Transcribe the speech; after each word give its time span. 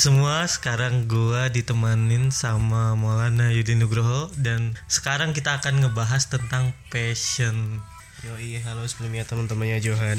Semua, 0.00 0.48
sekarang 0.48 1.04
gua 1.12 1.52
ditemenin 1.52 2.32
sama 2.32 2.96
Maulana 2.96 3.52
Yudi 3.52 3.76
Nugroho 3.76 4.32
dan 4.40 4.72
sekarang 4.88 5.36
kita 5.36 5.60
akan 5.60 5.84
ngebahas 5.84 6.24
tentang 6.24 6.72
passion. 6.88 7.84
Yo 8.24 8.32
iya 8.40 8.64
halo 8.64 8.88
sebelumnya 8.88 9.28
teman-temannya 9.28 9.76
Johan. 9.84 10.16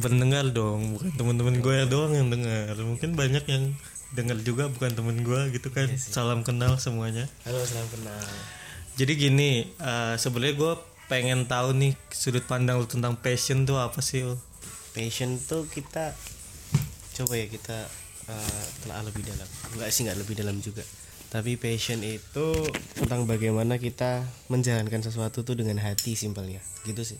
Pendengar 0.00 0.48
dong, 0.50 0.96
bukan 0.96 1.10
teman-teman 1.16 1.56
gue 1.60 1.76
doang 1.88 2.12
yang 2.14 2.28
dengar. 2.32 2.74
Mungkin 2.78 3.14
banyak 3.14 3.44
yang 3.48 3.74
dengar 4.16 4.40
juga 4.40 4.72
bukan 4.72 4.96
temen 4.96 5.20
gue 5.20 5.40
gitu 5.52 5.68
kan. 5.68 5.88
Salam 5.96 6.40
kenal 6.42 6.80
semuanya. 6.80 7.28
Halo 7.44 7.60
salam 7.64 7.88
kenal. 7.92 8.24
Jadi 8.98 9.12
gini, 9.14 9.68
eh, 9.78 10.14
sebenarnya 10.16 10.54
gue 10.56 10.72
pengen 11.08 11.48
tahu 11.48 11.72
nih 11.72 11.96
sudut 12.12 12.44
pandang 12.44 12.76
lu 12.76 12.86
tentang 12.86 13.16
passion 13.16 13.64
tuh 13.64 13.80
apa 13.80 13.98
sih? 14.04 14.28
Ul? 14.28 14.36
Passion 14.92 15.40
tuh 15.40 15.64
kita 15.68 16.12
coba 17.18 17.34
ya 17.34 17.50
kita 17.50 17.88
uh, 18.30 18.64
telah 18.84 19.02
lebih 19.02 19.24
dalam. 19.24 19.48
Enggak 19.74 19.90
sih 19.90 20.06
nggak 20.06 20.18
lebih 20.20 20.34
dalam 20.38 20.60
juga. 20.60 20.84
Tapi 21.28 21.56
passion 21.60 22.00
itu 22.04 22.46
tentang 22.96 23.24
bagaimana 23.28 23.76
kita 23.80 24.24
menjalankan 24.52 25.00
sesuatu 25.04 25.42
tuh 25.44 25.56
dengan 25.56 25.80
hati 25.80 26.14
simpelnya. 26.14 26.60
Gitu 26.84 27.02
sih. 27.04 27.18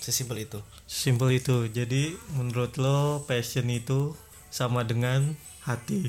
Sesimpel 0.00 0.48
itu. 0.48 0.58
Simpel 0.88 1.36
itu. 1.36 1.68
Jadi 1.68 2.16
menurut 2.34 2.80
lo 2.80 3.22
passion 3.28 3.68
itu 3.68 4.16
sama 4.48 4.82
dengan 4.88 5.36
hati. 5.68 6.08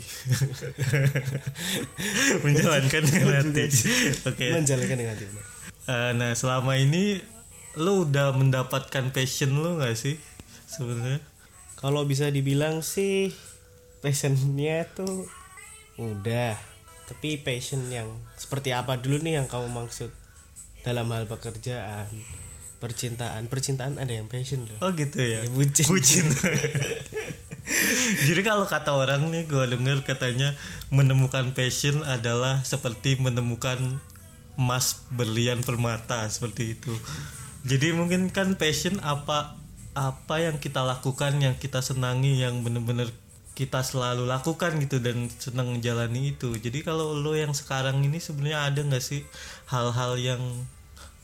Menjalankan 2.47 3.03
dengan 3.03 3.51
hati. 3.51 3.67
Oke. 4.25 4.45
Menjalankan 4.55 4.95
dengan 4.95 5.13
hati. 5.13 5.25
Eh, 5.91 6.11
nah 6.15 6.31
selama 6.31 6.79
ini 6.79 7.19
lo 7.75 8.07
udah 8.07 8.31
mendapatkan 8.35 9.11
passion 9.11 9.59
lo 9.59 9.75
nggak 9.79 9.95
sih 9.95 10.15
sebenarnya? 10.71 11.19
Kalau 11.75 12.07
bisa 12.07 12.31
dibilang 12.31 12.79
sih 12.79 13.35
passionnya 13.99 14.87
tuh 14.95 15.27
udah. 15.99 16.55
Tapi 17.11 17.43
passion 17.43 17.91
yang 17.91 18.07
seperti 18.39 18.71
apa 18.71 18.95
dulu 18.95 19.19
nih 19.19 19.43
yang 19.43 19.47
kamu 19.51 19.67
maksud 19.67 20.15
dalam 20.81 21.11
hal 21.13 21.27
pekerjaan, 21.27 22.07
percintaan, 22.81 23.45
percintaan 23.45 24.01
ada 24.01 24.09
yang 24.09 24.25
passion 24.25 24.65
loh. 24.65 24.81
Oh 24.81 24.89
gitu 24.97 25.21
ya. 25.21 25.45
Ya, 25.45 25.49
bucin. 25.53 25.85
Bucin. 25.85 26.25
Jadi 28.27 28.41
kalau 28.41 28.65
kata 28.65 28.91
orang 28.97 29.29
nih 29.29 29.45
gue 29.45 29.63
denger 29.77 30.01
katanya 30.01 30.57
menemukan 30.89 31.53
passion 31.53 32.01
adalah 32.03 32.65
seperti 32.65 33.21
menemukan 33.21 34.01
emas 34.57 35.05
berlian 35.13 35.61
permata 35.61 36.25
seperti 36.27 36.75
itu. 36.75 36.91
Jadi 37.61 37.93
mungkin 37.93 38.33
kan 38.33 38.57
passion 38.57 38.97
apa 39.05 39.55
apa 39.93 40.35
yang 40.41 40.57
kita 40.57 40.81
lakukan 40.81 41.37
yang 41.37 41.55
kita 41.55 41.85
senangi 41.85 42.41
yang 42.41 42.65
bener-bener 42.65 43.13
kita 43.51 43.83
selalu 43.83 44.25
lakukan 44.25 44.79
gitu 44.81 44.97
dan 44.97 45.29
senang 45.37 45.77
menjalani 45.77 46.33
itu. 46.33 46.55
Jadi 46.57 46.81
kalau 46.81 47.13
lo 47.13 47.37
yang 47.37 47.53
sekarang 47.53 48.01
ini 48.01 48.17
sebenarnya 48.17 48.73
ada 48.73 48.79
nggak 48.81 49.03
sih 49.03 49.21
hal-hal 49.69 50.17
yang 50.17 50.41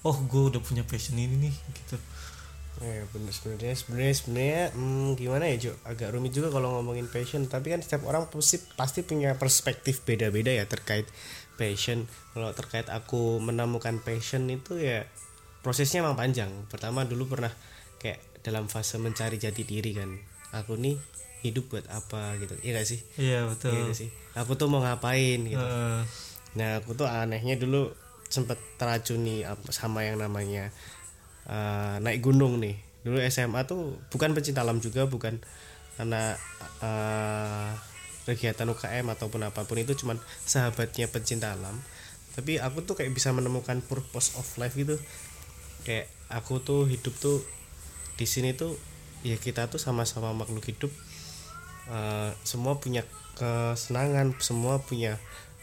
oh 0.06 0.18
gue 0.26 0.44
udah 0.54 0.62
punya 0.62 0.84
passion 0.86 1.18
ini 1.18 1.50
nih 1.50 1.56
gitu. 1.74 1.98
Ya 2.78 3.02
bener 3.10 3.34
sebenarnya. 3.34 3.74
Sebenarnya 3.74 4.14
sebenarnya 4.14 4.64
hmm, 4.78 5.18
gimana 5.18 5.50
ya 5.50 5.56
Jo? 5.58 5.74
Agak 5.82 6.14
rumit 6.14 6.34
juga 6.34 6.54
kalau 6.54 6.78
ngomongin 6.78 7.10
passion 7.10 7.50
tapi 7.50 7.74
kan 7.74 7.82
setiap 7.82 8.06
orang 8.06 8.30
pasti 8.30 8.62
pasti 8.78 9.02
punya 9.02 9.34
perspektif 9.34 10.06
beda-beda 10.06 10.54
ya 10.54 10.70
terkait 10.70 11.10
passion. 11.58 12.06
Kalau 12.38 12.54
terkait 12.54 12.86
aku 12.94 13.42
menemukan 13.42 13.98
passion 14.06 14.46
itu 14.54 14.78
ya 14.78 15.10
prosesnya 15.66 16.06
emang 16.06 16.14
panjang. 16.14 16.54
Pertama 16.70 17.02
dulu 17.10 17.34
pernah 17.34 17.50
kayak 17.98 18.22
dalam 18.46 18.70
fase 18.70 19.02
mencari 19.02 19.42
jati 19.42 19.66
diri 19.66 19.98
kan. 19.98 20.14
Aku 20.54 20.78
nih 20.78 21.02
hidup 21.42 21.74
buat 21.74 21.90
apa 21.90 22.38
gitu. 22.38 22.54
Iya 22.62 22.78
gak 22.78 22.88
sih? 22.88 23.00
Iya 23.18 23.50
betul. 23.50 23.74
Iya 23.74 23.82
gak 23.90 23.98
sih? 23.98 24.10
Aku 24.38 24.54
tuh 24.54 24.70
mau 24.70 24.86
ngapain 24.86 25.42
gitu. 25.46 25.66
Eh, 25.66 26.02
Nah, 26.58 26.82
aku 26.82 26.98
tuh 26.98 27.06
anehnya 27.06 27.54
dulu 27.54 27.94
sempet 28.28 28.60
teracuni 28.76 29.44
sama 29.72 30.04
yang 30.04 30.20
namanya 30.20 30.70
eh, 31.48 31.96
naik 32.04 32.24
gunung 32.24 32.60
nih. 32.60 32.76
Dulu 33.04 33.24
SMA 33.32 33.64
tuh 33.68 33.96
bukan 34.12 34.36
pecinta 34.36 34.64
alam 34.64 34.84
juga, 34.84 35.08
bukan 35.08 35.40
karena 35.96 36.36
eh, 36.84 37.70
kegiatan 38.28 38.68
UKM 38.68 39.08
ataupun 39.08 39.48
apa 39.48 39.64
pun 39.64 39.80
itu 39.80 39.96
cuman 39.96 40.20
sahabatnya 40.44 41.08
pecinta 41.08 41.56
alam. 41.56 41.80
Tapi 42.38 42.62
aku 42.62 42.86
tuh 42.86 42.94
kayak 42.94 43.16
bisa 43.16 43.34
menemukan 43.34 43.82
purpose 43.82 44.36
of 44.38 44.46
life 44.62 44.76
gitu. 44.78 45.00
Kayak 45.88 46.12
aku 46.28 46.60
tuh 46.60 46.86
hidup 46.86 47.16
tuh 47.18 47.42
di 48.20 48.28
sini 48.28 48.54
tuh 48.54 48.76
ya 49.26 49.40
kita 49.40 49.72
tuh 49.72 49.82
sama-sama 49.82 50.36
makhluk 50.36 50.68
hidup 50.68 50.92
Eh, 51.88 52.32
semua 52.44 52.76
punya 52.84 53.08
kesenangan 53.40 54.36
semua 54.44 54.84
punya 54.84 55.16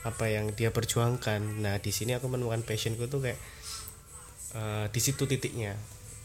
apa 0.05 0.29
yang 0.29 0.53
dia 0.53 0.69
perjuangkan. 0.71 1.65
Nah 1.65 1.81
di 1.81 1.91
sini 1.91 2.13
aku 2.13 2.29
menemukan 2.29 2.61
passionku 2.63 3.09
tuh 3.09 3.25
kayak 3.25 3.41
eh, 4.55 4.87
di 4.93 5.01
situ 5.01 5.25
titiknya. 5.25 5.75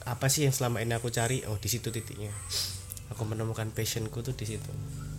Apa 0.04 0.28
sih 0.28 0.48
yang 0.48 0.54
selama 0.56 0.84
ini 0.84 0.96
aku 0.96 1.12
cari? 1.12 1.44
Oh 1.48 1.56
di 1.56 1.72
situ 1.72 1.90
titiknya. 1.90 2.32
Aku 3.16 3.26
menemukan 3.26 3.72
passionku 3.72 4.22
tuh 4.22 4.36
di 4.36 4.46
situ. 4.46 4.72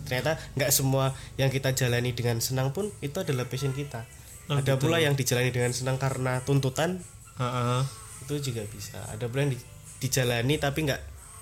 Ternyata 0.07 0.37
nggak 0.55 0.71
semua 0.71 1.11
yang 1.35 1.49
kita 1.51 1.73
jalani 1.75 2.15
dengan 2.15 2.39
senang 2.39 2.71
pun 2.71 2.87
itu 3.03 3.17
adalah 3.19 3.49
passion 3.49 3.73
kita. 3.73 4.05
Oh, 4.49 4.57
ada 4.59 4.75
gitu. 4.75 4.87
pula 4.87 4.97
yang 4.99 5.15
dijalani 5.17 5.51
dengan 5.53 5.73
senang 5.75 5.97
karena 5.97 6.41
tuntutan. 6.45 7.01
Heeh. 7.41 7.81
itu 8.21 8.53
juga 8.53 8.63
bisa. 8.69 9.01
Ada 9.09 9.25
pula 9.27 9.49
yang 9.49 9.53
di- 9.57 9.67
dijalani 9.97 10.55
tapi 10.61 10.85
nggak 10.85 11.01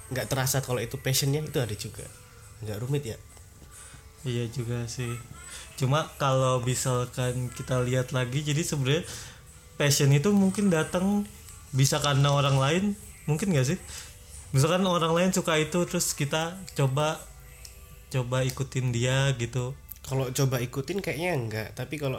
nggak 0.10 0.26
terasa 0.32 0.64
kalau 0.64 0.80
itu 0.80 0.96
passionnya 0.98 1.44
itu 1.44 1.60
ada 1.60 1.76
juga. 1.76 2.08
Nggak 2.66 2.78
rumit 2.82 3.04
ya? 3.04 3.18
Iya 4.26 4.48
juga 4.52 4.84
sih. 4.90 5.12
Cuma 5.80 6.12
kalau 6.20 6.60
misalkan 6.60 7.48
kita 7.56 7.80
lihat 7.88 8.12
lagi, 8.12 8.44
jadi 8.44 8.60
sebenarnya 8.60 9.08
passion 9.80 10.12
itu 10.12 10.36
mungkin 10.36 10.68
datang 10.68 11.24
bisa 11.72 12.04
karena 12.04 12.36
orang 12.36 12.60
lain, 12.60 12.84
mungkin 13.24 13.56
gak 13.56 13.72
sih? 13.72 13.80
Misalkan 14.52 14.84
orang 14.84 15.16
lain 15.16 15.32
suka 15.32 15.56
itu, 15.56 15.88
terus 15.88 16.12
kita 16.12 16.60
coba 16.76 17.24
coba 18.10 18.42
ikutin 18.42 18.90
dia 18.90 19.32
gitu. 19.38 19.78
kalau 20.02 20.26
coba 20.34 20.58
ikutin 20.58 21.06
kayaknya 21.06 21.32
enggak 21.38 21.70
tapi 21.78 22.02
kalau 22.02 22.18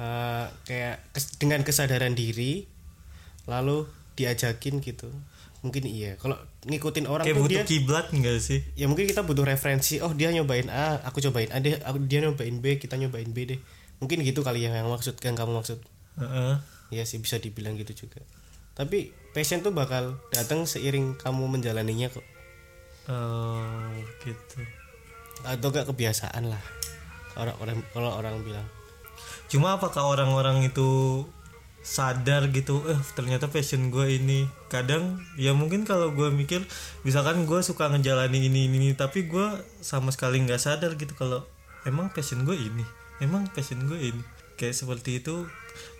eh, 0.00 0.46
kayak 0.64 1.04
dengan 1.36 1.60
kesadaran 1.60 2.16
diri 2.16 2.64
lalu 3.44 3.84
diajakin 4.16 4.80
gitu 4.80 5.12
mungkin 5.66 5.82
iya 5.84 6.14
kalau 6.14 6.38
ngikutin 6.64 7.10
orang 7.10 7.26
Kayak 7.26 7.36
tuh 7.36 7.42
butuh 7.42 7.58
dia 7.58 7.64
kiblat 7.66 8.06
enggak 8.14 8.38
sih? 8.38 8.62
ya 8.78 8.86
mungkin 8.86 9.10
kita 9.10 9.26
butuh 9.26 9.42
referensi 9.42 9.98
oh 9.98 10.14
dia 10.14 10.30
nyobain 10.30 10.70
A 10.70 11.02
aku 11.02 11.18
cobain 11.20 11.50
A 11.50 11.58
dia 11.58 11.82
aku, 11.82 11.98
dia 12.06 12.22
nyobain 12.22 12.54
B 12.62 12.78
kita 12.78 12.94
nyobain 12.94 13.26
B 13.34 13.38
deh 13.44 13.60
mungkin 13.98 14.22
gitu 14.22 14.46
kali 14.46 14.62
ya 14.62 14.70
yang 14.70 14.86
maksud 14.86 15.18
yang 15.20 15.34
kamu 15.34 15.58
maksud 15.58 15.82
Heeh. 16.16 16.54
Iya 16.94 17.02
sih 17.02 17.18
bisa 17.18 17.36
dibilang 17.36 17.74
gitu 17.74 18.06
juga 18.06 18.22
tapi 18.72 19.10
passion 19.34 19.60
tuh 19.60 19.74
bakal 19.74 20.22
datang 20.30 20.64
seiring 20.64 21.18
kamu 21.18 21.50
menjalaninya 21.50 22.06
kok 22.08 22.22
Oh, 23.06 23.86
gitu. 24.26 24.66
atau 25.46 25.70
gak 25.70 25.86
kebiasaan 25.86 26.50
lah 26.50 26.58
orang-orang 27.38 27.78
kalau 27.94 28.10
orang 28.10 28.42
bilang 28.42 28.66
Cuma 29.46 29.78
apakah 29.78 30.02
orang-orang 30.10 30.66
itu 30.66 31.22
sadar 31.86 32.50
gitu 32.50 32.82
eh 32.90 32.98
ternyata 33.14 33.46
passion 33.46 33.94
gue 33.94 34.18
ini. 34.18 34.50
Kadang 34.66 35.22
ya 35.38 35.54
mungkin 35.54 35.86
kalau 35.86 36.10
gue 36.10 36.34
mikir 36.34 36.66
misalkan 37.06 37.46
gue 37.46 37.62
suka 37.62 37.86
ngejalani 37.86 38.50
ini 38.50 38.66
ini, 38.66 38.76
ini 38.82 38.88
tapi 38.98 39.30
gue 39.30 39.62
sama 39.78 40.10
sekali 40.10 40.42
nggak 40.42 40.58
sadar 40.58 40.98
gitu 40.98 41.14
kalau 41.14 41.46
emang 41.86 42.10
passion 42.10 42.42
gue 42.42 42.58
ini? 42.58 42.82
Emang 43.22 43.46
passion 43.54 43.86
gue 43.86 44.10
ini? 44.10 44.22
Kayak 44.58 44.74
seperti 44.74 45.22
itu 45.22 45.46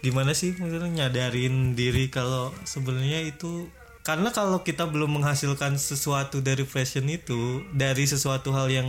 gimana 0.03 0.35
sih 0.35 0.59
maksudnya 0.59 0.91
nyadarin 0.91 1.79
diri 1.79 2.11
kalau 2.11 2.51
sebenarnya 2.67 3.23
itu 3.29 3.69
karena 4.01 4.31
kalau 4.31 4.63
kita 4.63 4.87
belum 4.87 5.21
menghasilkan 5.21 5.77
sesuatu 5.77 6.39
dari 6.39 6.63
passion 6.63 7.11
itu 7.11 7.63
dari 7.75 8.07
sesuatu 8.07 8.55
hal 8.55 8.71
yang 8.71 8.89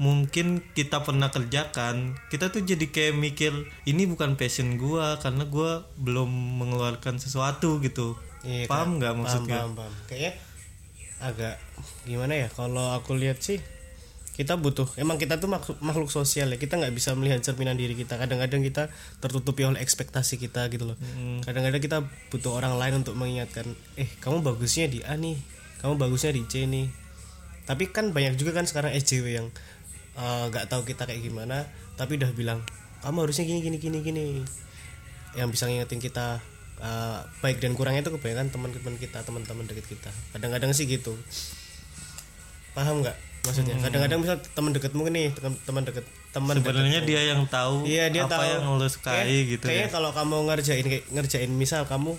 mungkin 0.00 0.64
kita 0.72 1.04
pernah 1.04 1.28
kerjakan 1.28 2.16
kita 2.32 2.48
tuh 2.48 2.64
jadi 2.64 2.88
kayak 2.88 3.20
mikir 3.20 3.52
ini 3.84 4.08
bukan 4.08 4.40
passion 4.40 4.80
gua 4.80 5.20
karena 5.20 5.44
gua 5.44 5.84
belum 6.00 6.56
mengeluarkan 6.56 7.20
sesuatu 7.20 7.84
gitu. 7.84 8.16
Iya, 8.40 8.64
paham 8.64 8.96
nggak 8.96 9.12
maksudnya? 9.20 9.60
paham, 9.60 9.76
paham. 9.76 9.92
kayaknya 10.08 10.32
agak 11.20 11.60
gimana 12.08 12.32
ya 12.32 12.48
kalau 12.48 12.96
aku 12.96 13.12
lihat 13.12 13.44
sih 13.44 13.60
kita 14.40 14.56
butuh 14.56 14.88
emang 14.96 15.20
kita 15.20 15.36
tuh 15.36 15.52
makhluk, 15.52 15.76
makhluk 15.84 16.08
sosial 16.08 16.48
ya 16.48 16.56
kita 16.56 16.80
nggak 16.80 16.96
bisa 16.96 17.12
melihat 17.12 17.44
cerminan 17.44 17.76
diri 17.76 17.92
kita. 17.92 18.16
Kadang-kadang 18.16 18.64
kita 18.64 18.88
tertutupi 19.20 19.68
oleh 19.68 19.84
ekspektasi 19.84 20.40
kita 20.40 20.64
gitu 20.72 20.88
loh. 20.88 20.96
Kadang-kadang 21.44 21.82
kita 21.84 22.08
butuh 22.32 22.56
orang 22.56 22.80
lain 22.80 23.04
untuk 23.04 23.20
mengingatkan 23.20 23.68
eh 24.00 24.08
kamu 24.24 24.40
bagusnya 24.40 24.88
di 24.88 25.04
A 25.04 25.20
nih 25.20 25.36
kamu 25.84 25.96
bagusnya 25.96 26.32
di 26.32 26.44
C 26.48 26.64
nih. 26.64 26.88
Tapi 27.64 27.92
kan 27.92 28.16
banyak 28.16 28.40
juga 28.40 28.56
kan 28.56 28.64
sekarang 28.64 28.96
SJW 28.96 29.26
yang 29.36 29.48
eh, 30.20 30.44
nggak 30.46 30.68
tahu 30.68 30.84
kita 30.84 31.02
kayak 31.02 31.24
gimana 31.24 31.64
tapi 31.96 32.16
udah 32.16 32.30
bilang 32.30 32.60
kamu 33.00 33.24
harusnya 33.24 33.44
gini 33.44 33.60
gini 33.60 33.76
gini 33.76 33.98
gini. 34.00 34.26
Yang 35.32 35.48
bisa 35.56 35.64
ngingetin 35.64 36.00
kita 36.00 36.42
uh, 36.76 37.22
baik 37.38 37.62
dan 37.62 37.72
kurangnya 37.72 38.02
itu 38.02 38.12
kebanyakan 38.12 38.50
teman-teman 38.50 38.94
kita 38.96 39.22
teman-teman 39.22 39.64
deket 39.64 39.86
kita. 39.88 40.10
Kadang-kadang 40.32 40.74
sih 40.74 40.84
gitu. 40.84 41.16
Paham 42.70 43.02
nggak 43.02 43.16
maksudnya? 43.40 43.74
Hmm. 43.74 43.84
kadang-kadang 43.88 44.18
misal 44.20 44.36
teman 44.52 44.70
deketmu 44.76 45.02
nih 45.08 45.32
teman 45.64 45.82
deket 45.82 46.04
teman 46.30 46.54
sebenarnya 46.60 47.00
dia 47.02 47.20
yang 47.32 47.42
tahu 47.48 47.88
Iya 47.88 48.12
dia 48.12 48.28
apa 48.28 48.36
tahu. 48.36 48.46
yang 48.46 48.64
lo 48.76 48.86
sukai 48.86 49.26
Kayak- 49.26 49.46
gitu 49.48 49.64
Kayaknya 49.64 49.88
ya. 49.88 49.94
kalau 49.96 50.10
kamu 50.12 50.36
ngerjain 50.46 50.84
kayak 50.86 51.04
ngerjain 51.10 51.50
misal 51.50 51.82
kamu 51.88 52.14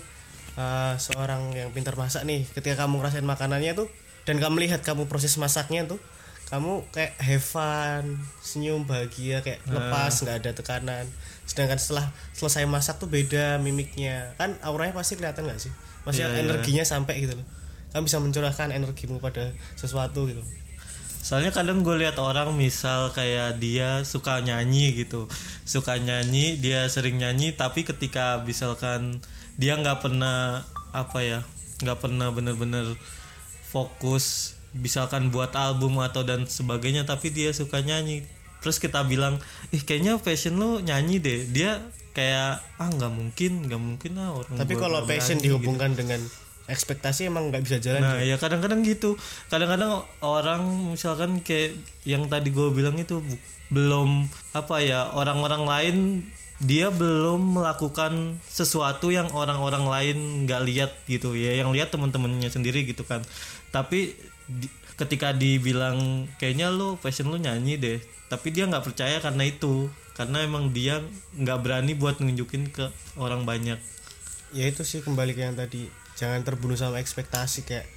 uh, 0.58 0.94
seorang 0.98 1.54
yang 1.54 1.70
pintar 1.70 1.94
masak 1.94 2.26
nih, 2.26 2.42
ketika 2.52 2.84
kamu 2.84 3.00
ngerasain 3.00 3.24
makanannya 3.24 3.72
tuh 3.72 3.88
dan 4.26 4.36
kamu 4.38 4.66
lihat 4.66 4.82
kamu 4.82 5.06
proses 5.06 5.32
masaknya 5.38 5.86
tuh, 5.86 5.98
kamu 6.52 6.84
kayak 6.92 7.16
have 7.16 7.40
fun, 7.40 8.20
senyum 8.44 8.84
bahagia 8.84 9.40
kayak 9.40 9.64
Ah. 9.64 9.72
lepas 9.72 10.12
nggak 10.20 10.36
ada 10.44 10.50
tekanan. 10.52 11.08
Sedangkan 11.48 11.80
setelah 11.80 12.12
selesai 12.36 12.68
masak 12.68 13.00
tuh 13.00 13.08
beda 13.08 13.56
mimiknya. 13.56 14.36
Kan 14.36 14.60
auranya 14.60 14.92
pasti 14.92 15.16
kelihatan 15.16 15.48
nggak 15.48 15.56
sih? 15.56 15.72
Masih 16.04 16.28
Iya, 16.28 16.36
iya. 16.36 16.40
energinya 16.44 16.84
sampai 16.84 17.24
gitu 17.24 17.40
loh. 17.40 17.46
Kamu 17.90 18.04
bisa 18.04 18.20
mencurahkan 18.20 18.68
energimu 18.68 19.16
pada 19.16 19.48
sesuatu 19.74 20.28
gitu. 20.28 20.44
soalnya 21.22 21.54
kadang 21.54 21.86
gue 21.86 22.02
lihat 22.02 22.18
orang 22.18 22.50
misal 22.50 23.14
kayak 23.14 23.62
dia 23.62 24.02
suka 24.02 24.42
nyanyi 24.42 25.06
gitu 25.06 25.30
suka 25.62 25.94
nyanyi 25.94 26.58
dia 26.58 26.90
sering 26.90 27.22
nyanyi 27.22 27.54
tapi 27.54 27.86
ketika 27.86 28.42
misalkan 28.42 29.22
dia 29.54 29.78
nggak 29.78 30.02
pernah 30.02 30.66
apa 30.90 31.22
ya 31.22 31.46
nggak 31.78 32.02
pernah 32.02 32.34
bener-bener 32.34 32.98
fokus 33.70 34.58
misalkan 34.76 35.28
buat 35.28 35.52
album 35.52 36.00
atau 36.00 36.24
dan 36.24 36.48
sebagainya 36.48 37.04
tapi 37.04 37.32
dia 37.32 37.52
suka 37.52 37.84
nyanyi. 37.84 38.24
Terus 38.62 38.78
kita 38.78 39.02
bilang 39.04 39.42
ih 39.74 39.82
kayaknya 39.82 40.16
passion 40.22 40.56
lu 40.56 40.78
nyanyi 40.80 41.18
deh. 41.18 41.40
Dia 41.50 41.82
kayak 42.12 42.60
ah 42.78 42.88
nggak 42.92 43.12
mungkin 43.12 43.52
nggak 43.68 43.80
mungkin 43.80 44.10
lah 44.20 44.36
orang 44.36 44.56
Tapi 44.60 44.74
kalau 44.76 45.00
berani," 45.02 45.40
gitu. 45.40 45.44
dihubungkan 45.48 45.96
dengan 45.96 46.20
ekspektasi 46.70 47.26
emang 47.26 47.50
nggak 47.50 47.62
bisa 47.66 47.76
jalan. 47.82 48.00
Nah 48.00 48.22
ya 48.22 48.38
kadang-kadang 48.38 48.86
gitu. 48.86 49.18
Kadang-kadang 49.50 50.06
orang 50.22 50.94
misalkan 50.94 51.42
kayak 51.42 51.74
yang 52.06 52.30
tadi 52.30 52.54
gue 52.54 52.68
bilang 52.70 52.94
itu 53.00 53.18
belum 53.72 54.28
apa 54.52 54.84
ya 54.84 55.10
orang-orang 55.16 55.62
lain 55.64 55.96
dia 56.62 56.94
belum 56.94 57.58
melakukan 57.58 58.38
sesuatu 58.46 59.10
yang 59.10 59.26
orang-orang 59.34 59.82
lain 59.82 60.18
nggak 60.46 60.62
lihat 60.62 60.90
gitu 61.10 61.34
ya. 61.34 61.58
Yang 61.58 61.70
lihat 61.74 61.88
teman-temannya 61.90 62.46
sendiri 62.46 62.86
gitu 62.86 63.02
kan. 63.02 63.26
Tapi 63.74 64.14
di- 64.48 64.70
ketika 64.96 65.32
dibilang 65.34 66.28
kayaknya 66.38 66.70
lu 66.70 66.96
passion 67.00 67.28
lu 67.30 67.38
nyanyi 67.38 67.78
deh. 67.78 67.98
Tapi 68.28 68.48
dia 68.54 68.64
nggak 68.68 68.84
percaya 68.84 69.18
karena 69.20 69.44
itu. 69.46 69.88
Karena 70.12 70.44
emang 70.44 70.76
dia 70.76 71.00
nggak 71.36 71.58
berani 71.64 71.96
buat 71.96 72.20
nunjukin 72.20 72.68
ke 72.68 72.92
orang 73.16 73.48
banyak. 73.48 73.80
Ya 74.52 74.64
itu 74.68 74.84
sih 74.84 75.00
kembali 75.00 75.32
ke 75.32 75.40
yang 75.48 75.56
tadi. 75.56 75.88
Jangan 76.20 76.44
terbunuh 76.44 76.76
sama 76.76 77.00
ekspektasi 77.00 77.64
kayak 77.64 77.88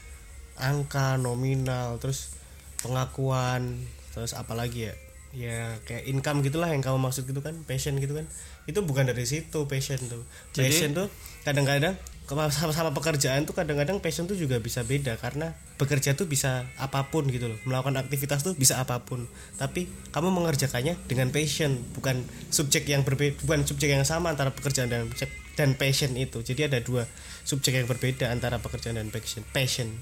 angka 0.55 1.19
nominal 1.19 1.99
terus 1.99 2.31
pengakuan 2.79 3.83
terus 4.15 4.31
apalagi 4.31 4.87
ya? 4.87 4.95
Ya 5.35 5.59
kayak 5.83 6.07
income 6.07 6.39
gitulah 6.47 6.71
yang 6.71 6.79
kamu 6.79 6.95
maksud 6.95 7.27
gitu 7.27 7.43
kan 7.43 7.59
passion 7.67 7.99
gitu 7.99 8.15
kan. 8.15 8.23
Itu 8.63 8.87
bukan 8.87 9.11
dari 9.11 9.27
situ 9.27 9.67
passion 9.67 9.99
tuh. 10.07 10.23
Jadi- 10.55 10.71
passion 10.71 10.95
tuh 10.95 11.07
kadang-kadang 11.43 11.99
sama-sama 12.25 12.89
pekerjaan 12.89 13.45
tuh 13.45 13.53
kadang-kadang 13.53 14.01
passion 14.01 14.25
tuh 14.25 14.33
juga 14.33 14.57
bisa 14.57 14.81
beda 14.81 15.13
karena 15.21 15.53
bekerja 15.77 16.17
tuh 16.17 16.25
bisa 16.25 16.65
apa 16.81 17.05
pun 17.13 17.29
gitu 17.29 17.53
loh. 17.53 17.59
Melakukan 17.69 18.01
aktivitas 18.01 18.41
tuh 18.41 18.57
bisa 18.57 18.81
apa 18.81 18.97
pun. 19.05 19.29
Tapi 19.61 19.85
kamu 20.09 20.33
mengerjakannya 20.33 20.97
dengan 21.05 21.29
passion 21.29 21.77
bukan 21.93 22.25
subjek 22.49 22.89
yang 22.89 23.05
berbeda 23.05 23.37
bukan 23.45 23.61
subjek 23.69 23.93
yang 23.93 24.01
sama 24.01 24.33
antara 24.33 24.49
pekerjaan 24.49 24.89
dan 24.89 25.05
dan 25.53 25.77
passion 25.77 26.17
itu. 26.17 26.41
Jadi 26.41 26.65
ada 26.65 26.81
dua 26.81 27.05
subjek 27.45 27.77
yang 27.77 27.85
berbeda 27.85 28.33
antara 28.33 28.57
pekerjaan 28.57 28.97
dan 28.97 29.13
passion 29.13 29.45
passion. 29.53 29.93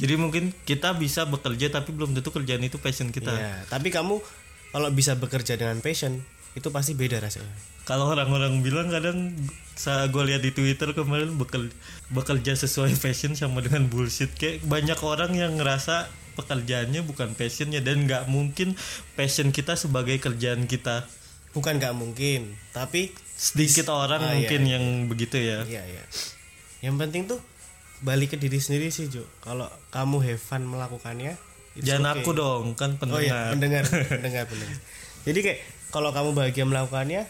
Jadi 0.00 0.16
mungkin 0.16 0.56
kita 0.64 0.96
bisa 0.96 1.28
bekerja 1.28 1.68
tapi 1.68 1.92
belum 1.92 2.16
tentu 2.16 2.32
kerjaan 2.32 2.64
itu 2.64 2.80
passion 2.80 3.12
kita. 3.12 3.36
Iya, 3.36 3.68
tapi 3.68 3.92
kamu 3.92 4.18
kalau 4.72 4.88
bisa 4.96 5.12
bekerja 5.20 5.60
dengan 5.60 5.84
passion 5.84 6.24
itu 6.56 6.72
pasti 6.72 6.96
beda 6.96 7.20
rasanya. 7.20 7.52
Kalau 7.84 8.16
orang-orang 8.16 8.64
bilang 8.64 8.88
kadang 8.88 9.36
saya 9.76 10.08
gue 10.08 10.22
lihat 10.24 10.40
di 10.40 10.56
Twitter 10.56 10.96
kemarin 10.96 11.36
bekel, 11.36 11.68
bekerja 12.08 12.56
sesuai 12.56 12.96
passion 12.96 13.36
sama 13.36 13.60
dengan 13.60 13.86
bullshit 13.92 14.32
kayak 14.32 14.64
banyak 14.64 14.96
orang 15.04 15.36
yang 15.36 15.60
ngerasa 15.60 16.08
pekerjaannya 16.36 17.04
bukan 17.04 17.36
passionnya 17.36 17.84
dan 17.84 18.08
nggak 18.08 18.28
mungkin 18.28 18.72
passion 19.16 19.52
kita 19.52 19.76
sebagai 19.76 20.16
kerjaan 20.16 20.64
kita 20.64 21.04
bukan 21.52 21.80
nggak 21.80 21.96
mungkin 21.96 22.56
tapi 22.72 23.12
sedikit 23.36 23.92
orang 23.92 24.20
Ah, 24.20 24.32
iya, 24.32 24.36
mungkin 24.40 24.60
yang 24.64 24.84
begitu 25.12 25.36
ya 25.36 25.60
Iya 25.68 25.84
iya. 25.84 26.04
Yang 26.84 26.96
penting 27.00 27.22
tuh 27.28 27.40
balik 28.04 28.32
ke 28.32 28.36
diri 28.36 28.60
sendiri 28.60 28.92
sih 28.92 29.08
Jo. 29.08 29.24
Kalau 29.40 29.68
kamu 29.88 30.20
have 30.24 30.40
fun 30.40 30.68
melakukannya, 30.68 31.36
jangan 31.80 32.16
okay. 32.16 32.24
aku 32.24 32.30
dong 32.36 32.76
kan 32.76 32.96
Oh 33.08 33.20
iya, 33.20 33.52
pendengar 33.52 33.84
pendengar, 33.88 34.12
pendengar, 34.20 34.44
pendengar. 34.48 34.78
Jadi 35.24 35.38
kayak 35.40 35.58
kalau 35.92 36.12
kamu 36.12 36.36
bahagia 36.36 36.64
melakukannya, 36.68 37.24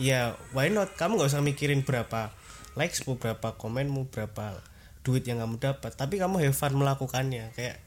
ya 0.00 0.34
why 0.56 0.70
not? 0.70 0.94
Kamu 0.98 1.18
nggak 1.18 1.30
usah 1.30 1.44
mikirin 1.44 1.86
berapa 1.86 2.34
likesmu, 2.74 3.18
berapa 3.18 3.54
komenmu, 3.54 4.10
berapa 4.10 4.58
duit 5.06 5.22
yang 5.28 5.42
kamu 5.42 5.62
dapat. 5.62 5.94
Tapi 5.94 6.18
kamu 6.18 6.42
have 6.42 6.56
fun 6.56 6.74
melakukannya, 6.74 7.54
kayak 7.54 7.78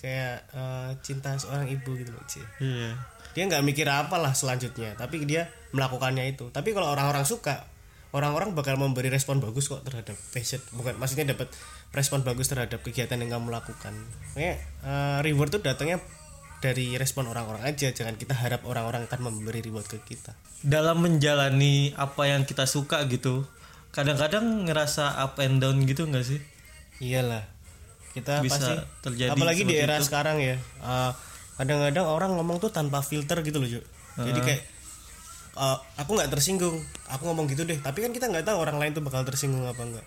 kayak 0.00 0.48
eh, 0.56 0.90
cinta 1.04 1.36
seorang 1.36 1.68
ibu 1.68 1.92
gitu 1.98 2.10
loh, 2.14 2.24
iya. 2.62 2.96
Dia 3.36 3.42
nggak 3.46 3.62
mikir 3.62 3.86
apalah 3.86 4.34
selanjutnya 4.34 4.96
tapi 4.96 5.22
dia 5.28 5.46
melakukannya 5.76 6.34
itu. 6.34 6.48
Tapi 6.50 6.72
kalau 6.74 6.90
orang-orang 6.90 7.22
suka 7.28 7.68
orang-orang 8.10 8.58
bakal 8.58 8.74
memberi 8.74 9.06
respon 9.06 9.38
bagus 9.38 9.70
kok 9.70 9.86
terhadap 9.86 10.18
passion. 10.34 10.58
Bukan 10.74 10.98
maksudnya 10.98 11.30
dapat 11.30 11.52
respon 11.94 12.26
bagus 12.26 12.50
terhadap 12.50 12.82
kegiatan 12.82 13.18
yang 13.22 13.38
kamu 13.38 13.54
lakukan. 13.54 13.94
Kayak 14.34 14.58
reward 15.22 15.54
tuh 15.54 15.62
datangnya 15.62 16.02
dari 16.60 16.94
respon 16.96 17.26
orang-orang 17.26 17.64
aja. 17.64 17.88
Jangan 17.90 18.14
kita 18.14 18.36
harap 18.36 18.62
orang-orang 18.64 19.08
akan 19.08 19.20
memberi 19.20 19.60
reward 19.60 19.84
ke 19.84 19.98
kita. 20.06 20.36
Dalam 20.60 21.00
menjalani 21.00 21.96
apa 21.96 22.28
yang 22.28 22.44
kita 22.44 22.68
suka 22.68 23.04
gitu 23.08 23.48
kadang-kadang 23.90 24.68
ngerasa 24.70 25.18
up 25.18 25.40
and 25.42 25.58
down 25.58 25.82
gitu 25.82 26.06
nggak 26.06 26.22
sih? 26.22 26.38
Iyalah. 27.00 27.42
Kita 28.12 28.42
Bisa 28.42 28.58
pasti 28.58 28.72
terjadi 29.00 29.32
apalagi 29.34 29.62
di 29.64 29.74
era 29.74 29.98
itu. 29.98 30.06
sekarang 30.06 30.38
ya. 30.38 30.54
Eh, 30.60 31.12
kadang-kadang 31.56 32.06
orang 32.06 32.36
ngomong 32.36 32.58
tuh 32.58 32.70
tanpa 32.70 33.00
filter 33.00 33.40
gitu 33.42 33.58
loh 33.58 33.68
Jo. 33.68 33.80
jadi 34.20 34.36
kayak 34.36 34.62
eh, 35.56 35.76
aku 35.96 36.10
nggak 36.12 36.30
tersinggung. 36.30 36.76
Aku 37.08 37.24
ngomong 37.24 37.48
gitu 37.48 37.64
deh. 37.64 37.80
Tapi 37.80 38.04
kan 38.04 38.12
kita 38.12 38.28
nggak 38.28 38.44
tahu 38.46 38.60
orang 38.60 38.76
lain 38.78 38.92
tuh 38.92 39.02
bakal 39.02 39.24
tersinggung 39.24 39.64
apa 39.64 39.80
enggak 39.80 40.06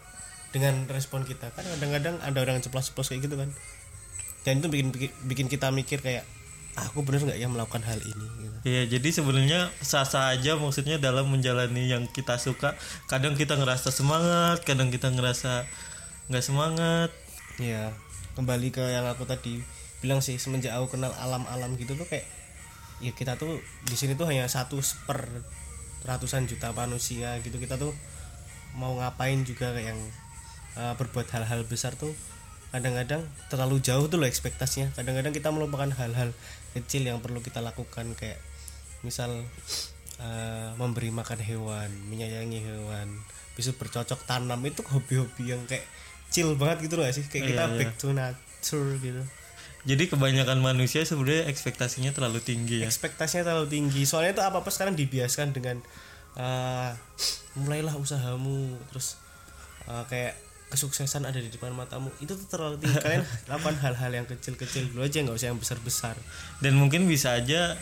dengan 0.54 0.86
respon 0.86 1.26
kita. 1.26 1.50
Kan 1.52 1.66
kadang-kadang 1.66 2.22
ada 2.22 2.38
orang 2.40 2.62
ceplos-ceplos 2.62 3.10
kayak 3.10 3.26
gitu 3.26 3.36
kan. 3.42 3.50
Dan 4.44 4.60
itu 4.60 4.68
bikin 4.68 4.88
bikin, 5.24 5.48
kita 5.48 5.72
mikir 5.72 6.00
kayak 6.00 6.24
"Ah, 6.24 6.43
aku 6.74 7.06
bener 7.06 7.22
nggak 7.26 7.40
ya 7.40 7.48
melakukan 7.50 7.86
hal 7.86 8.00
ini 8.02 8.28
gitu. 8.42 8.58
Iya, 8.64 8.82
jadi 8.98 9.10
sebenarnya 9.12 9.60
sah-sah 9.84 10.34
aja 10.34 10.56
maksudnya 10.56 10.96
dalam 10.98 11.28
menjalani 11.30 11.92
yang 11.92 12.08
kita 12.10 12.40
suka. 12.40 12.80
Kadang 13.12 13.36
kita 13.36 13.60
ngerasa 13.60 13.92
semangat, 13.92 14.64
kadang 14.64 14.90
kita 14.90 15.12
ngerasa 15.12 15.68
nggak 16.32 16.46
semangat. 16.46 17.12
ya 17.62 17.94
kembali 18.34 18.74
ke 18.74 18.82
yang 18.82 19.06
aku 19.06 19.30
tadi 19.30 19.62
bilang 20.02 20.20
sih 20.20 20.42
semenjak 20.42 20.74
aku 20.74 20.98
kenal 20.98 21.14
alam-alam 21.22 21.78
gitu 21.78 21.94
tuh 21.94 22.10
kayak 22.10 22.26
ya 23.00 23.14
kita 23.14 23.38
tuh 23.38 23.62
di 23.86 23.94
sini 23.94 24.18
tuh 24.18 24.26
hanya 24.26 24.50
satu 24.50 24.82
per 25.06 25.30
ratusan 26.04 26.50
juta 26.50 26.74
manusia 26.74 27.38
gitu 27.46 27.62
kita 27.62 27.78
tuh 27.78 27.94
mau 28.74 28.98
ngapain 28.98 29.46
juga 29.46 29.72
kayak 29.72 29.94
yang 29.94 30.00
uh, 30.76 30.94
berbuat 30.98 31.30
hal-hal 31.32 31.64
besar 31.70 31.94
tuh 31.94 32.12
kadang-kadang 32.74 33.22
terlalu 33.54 33.80
jauh 33.86 34.10
tuh 34.10 34.18
loh 34.18 34.26
ekspektasinya 34.26 34.92
kadang-kadang 34.98 35.32
kita 35.32 35.54
melupakan 35.54 35.94
hal-hal 35.94 36.34
kecil 36.74 37.06
yang 37.06 37.22
perlu 37.22 37.40
kita 37.40 37.62
lakukan 37.62 38.18
kayak 38.18 38.42
misal 39.06 39.30
uh, 40.20 40.70
memberi 40.80 41.14
makan 41.14 41.40
hewan 41.40 41.90
menyayangi 42.10 42.60
hewan 42.64 43.08
bisa 43.54 43.70
bercocok 43.78 44.26
tanam 44.26 44.58
itu 44.66 44.82
hobi-hobi 44.82 45.54
yang 45.54 45.62
kayak 45.70 45.86
chill 46.34 46.58
banget 46.58 46.90
gitu 46.90 46.98
loh 46.98 47.06
sih 47.14 47.26
kayak 47.30 47.54
kita 47.54 47.64
Iya, 47.64 47.70
iya. 47.70 47.78
back 47.78 47.92
to 48.02 48.08
nature 48.12 48.90
gitu 49.00 49.24
Jadi 49.84 50.08
kebanyakan 50.08 50.64
manusia 50.64 51.04
sebenarnya 51.04 51.52
ekspektasinya 51.52 52.16
terlalu 52.16 52.40
tinggi 52.40 52.82
ya. 52.82 52.88
ekspektasinya 52.88 53.44
terlalu 53.44 53.68
tinggi 53.68 54.08
soalnya 54.08 54.40
itu 54.40 54.44
apa 54.44 54.64
apa 54.64 54.70
sekarang 54.72 54.96
dibiaskan 54.96 55.52
dengan 55.52 55.84
uh, 56.40 56.96
mulailah 57.60 57.92
usahamu 58.00 58.80
terus 58.88 59.20
uh, 59.92 60.08
kayak 60.08 60.40
kesuksesan 60.74 61.24
ada 61.24 61.38
di 61.38 61.48
depan 61.48 61.70
matamu. 61.72 62.10
Itu 62.18 62.34
tuh 62.34 62.50
terlalu 62.50 62.82
tinggi. 62.82 62.98
Kalian 62.98 63.22
lakukan 63.54 63.78
hal-hal 63.78 64.12
yang 64.12 64.26
kecil-kecil 64.26 64.90
dulu 64.90 65.06
aja 65.06 65.22
nggak 65.22 65.38
usah 65.38 65.48
yang 65.54 65.62
besar-besar. 65.62 66.18
Dan 66.58 66.76
mungkin 66.76 67.06
bisa 67.06 67.38
aja 67.38 67.78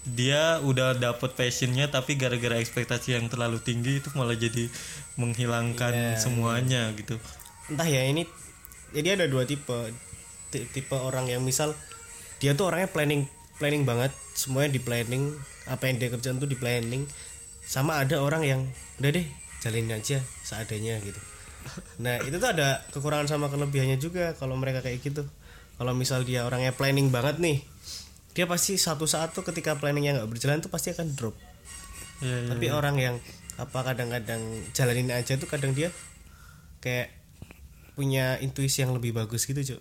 dia 0.00 0.56
udah 0.64 0.96
dapet 0.96 1.36
passionnya 1.36 1.84
tapi 1.86 2.16
gara-gara 2.16 2.56
ekspektasi 2.56 3.20
yang 3.20 3.28
terlalu 3.28 3.60
tinggi 3.60 4.00
itu 4.00 4.08
malah 4.16 4.32
jadi 4.32 4.72
menghilangkan 5.20 5.92
Iya, 5.92 6.16
semuanya 6.16 6.88
gitu. 6.96 7.20
entah 7.68 7.84
ya 7.84 8.08
ini 8.08 8.24
jadi 8.96 9.20
ada 9.20 9.28
dua 9.28 9.44
tipe. 9.44 9.92
Ti- 10.50 10.66
tipe 10.66 10.96
orang 10.96 11.28
yang 11.28 11.44
misal 11.44 11.76
dia 12.40 12.56
tuh 12.56 12.72
orangnya 12.72 12.88
planning 12.88 13.28
planning 13.60 13.84
banget. 13.84 14.10
Semuanya 14.32 14.72
di 14.72 14.80
planning 14.80 15.36
apa 15.68 15.86
yang 15.86 16.00
dia 16.00 16.08
kerjain 16.08 16.40
tuh 16.40 16.48
di 16.48 16.56
planning. 16.56 17.04
Sama 17.62 18.00
ada 18.00 18.18
orang 18.18 18.42
yang 18.42 18.60
udah 18.98 19.12
deh 19.12 19.26
jalin 19.60 19.92
aja 19.92 20.24
seadanya 20.40 20.96
gitu 21.04 21.20
nah 22.04 22.16
itu 22.22 22.36
tuh 22.36 22.50
ada 22.50 22.82
kekurangan 22.92 23.28
sama 23.28 23.52
kelebihannya 23.52 24.00
juga 24.00 24.34
kalau 24.36 24.56
mereka 24.56 24.80
kayak 24.84 25.00
gitu. 25.04 25.24
Kalau 25.80 25.96
misal 25.96 26.28
dia 26.28 26.44
orangnya 26.44 26.76
planning 26.76 27.08
banget 27.08 27.40
nih 27.40 27.64
dia 28.30 28.46
pasti 28.46 28.78
satu 28.78 29.10
saat 29.10 29.34
tuh 29.34 29.42
ketika 29.42 29.74
planningnya 29.74 30.22
nggak 30.22 30.30
berjalan 30.30 30.62
tuh 30.62 30.70
pasti 30.70 30.94
akan 30.94 31.14
drop. 31.14 31.36
Iya. 32.20 32.52
tapi 32.52 32.68
orang 32.68 33.00
yang 33.00 33.16
apa 33.56 33.80
kadang-kadang 33.80 34.44
jalanin 34.76 35.08
aja 35.08 35.40
tuh 35.40 35.48
kadang 35.48 35.72
dia 35.72 35.88
kayak 36.84 37.16
punya 37.96 38.36
intuisi 38.44 38.84
yang 38.84 38.92
lebih 38.92 39.16
bagus 39.16 39.48
gitu 39.48 39.60
cuk. 39.60 39.80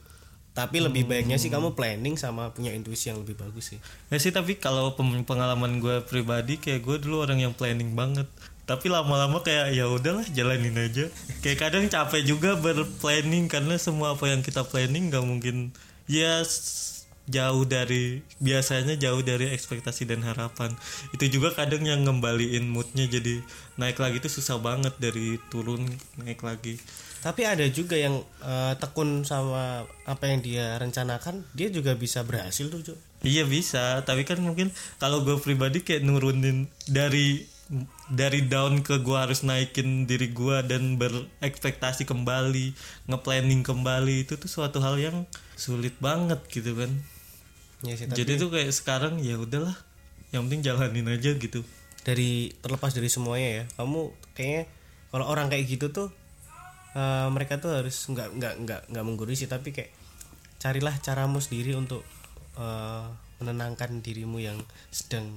Tapi 0.56 0.84
lebih 0.84 1.08
baiknya 1.08 1.40
sih 1.40 1.48
kamu 1.48 1.76
planning 1.76 2.20
sama 2.20 2.52
punya 2.52 2.76
intuisi 2.76 3.12
yang 3.12 3.24
lebih 3.24 3.36
bagus 3.40 3.76
sih. 3.76 3.80
Ya 4.12 4.20
sih 4.20 4.32
tapi 4.32 4.60
kalau 4.60 4.96
pengalaman 5.00 5.80
gue 5.80 6.04
pribadi 6.04 6.60
kayak 6.60 6.84
gue 6.84 6.98
dulu 7.00 7.24
orang 7.24 7.40
yang 7.44 7.54
planning 7.56 7.96
banget. 7.96 8.28
Tapi 8.70 8.86
lama-lama 8.86 9.42
kayak 9.42 9.74
ya 9.74 9.90
udahlah 9.90 10.30
jalanin 10.30 10.78
aja. 10.78 11.10
Kayak 11.42 11.58
kadang 11.58 11.90
capek 11.90 12.22
juga 12.22 12.54
berplanning 12.54 13.50
karena 13.50 13.82
semua 13.82 14.14
apa 14.14 14.30
yang 14.30 14.46
kita 14.46 14.62
planning 14.62 15.10
nggak 15.10 15.26
mungkin 15.26 15.74
ya 16.06 16.46
jauh 17.30 17.66
dari 17.66 18.22
biasanya 18.38 18.94
jauh 18.94 19.26
dari 19.26 19.50
ekspektasi 19.50 20.06
dan 20.06 20.22
harapan. 20.22 20.78
Itu 21.18 21.26
juga 21.34 21.58
kadang 21.58 21.82
yang 21.82 22.06
ngembaliin 22.06 22.70
moodnya 22.70 23.10
jadi 23.10 23.42
naik 23.82 23.98
lagi 23.98 24.22
tuh 24.22 24.30
susah 24.30 24.62
banget 24.62 24.94
dari 25.02 25.42
turun 25.50 25.90
naik 26.22 26.46
lagi. 26.46 26.78
tapi 27.20 27.44
ada 27.44 27.68
juga 27.68 28.00
yang 28.00 28.24
eh, 28.40 28.74
tekun 28.80 29.28
sama 29.28 29.84
apa 30.08 30.24
yang 30.32 30.40
dia 30.40 30.80
rencanakan 30.80 31.44
dia 31.52 31.68
juga 31.68 31.92
bisa 31.92 32.24
berhasil 32.24 32.72
tuh 32.72 32.80
cuk 32.80 32.96
Iya 33.20 33.44
bisa, 33.44 34.00
tapi 34.08 34.24
kan 34.24 34.40
mungkin 34.40 34.72
kalau 34.96 35.28
gue 35.28 35.36
pribadi 35.44 35.84
kayak 35.84 36.08
nurunin 36.08 36.72
dari 36.88 37.44
dari 38.10 38.50
down 38.50 38.82
ke 38.82 38.98
gue 39.00 39.18
harus 39.18 39.46
naikin 39.46 40.10
diri 40.10 40.34
gue 40.34 40.58
dan 40.66 40.98
berekspektasi 40.98 42.10
kembali, 42.10 42.74
ngeplanning 43.06 43.62
kembali 43.62 44.26
itu 44.26 44.36
tuh 44.36 44.50
suatu 44.50 44.82
hal 44.82 44.98
yang 44.98 45.30
sulit 45.54 45.94
banget 46.02 46.42
gitu 46.50 46.74
kan. 46.74 46.90
ya 47.86 47.94
sih 47.96 48.10
tapi 48.10 48.18
Jadi 48.18 48.32
tuh 48.42 48.50
kayak 48.52 48.74
sekarang 48.74 49.22
ya 49.22 49.38
udahlah, 49.40 49.78
yang 50.34 50.50
penting 50.50 50.66
jalanin 50.66 51.08
aja 51.08 51.38
gitu. 51.38 51.62
dari 52.00 52.56
terlepas 52.64 52.96
dari 52.96 53.12
semuanya 53.12 53.50
ya 53.52 53.64
kamu 53.76 54.16
kayaknya 54.32 54.64
kalau 55.12 55.26
orang 55.28 55.52
kayak 55.52 55.68
gitu 55.68 55.92
tuh 55.92 56.08
eh, 56.96 57.28
mereka 57.28 57.60
tuh 57.60 57.76
harus 57.76 57.94
nggak 58.08 58.40
nggak 58.40 58.54
nggak 58.66 58.82
nggak 58.88 59.04
menggurui 59.04 59.36
sih 59.36 59.52
tapi 59.52 59.76
kayak 59.76 59.92
carilah 60.64 60.96
caramu 61.04 61.44
sendiri 61.44 61.76
untuk 61.76 62.08
eh, 62.56 63.06
menenangkan 63.44 64.00
dirimu 64.00 64.40
yang 64.40 64.58
sedang 64.90 65.28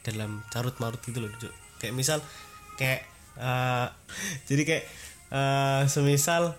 dalam 0.00 0.40
carut 0.48 0.74
marut 0.80 0.98
gitu 1.04 1.20
loh 1.20 1.30
Cuk. 1.36 1.65
Kayak 1.82 1.94
misal 1.94 2.18
kayak 2.80 3.04
eh, 3.40 3.86
jadi 4.48 4.62
kayak 4.64 4.84
eh, 5.32 5.82
semisal 5.88 6.56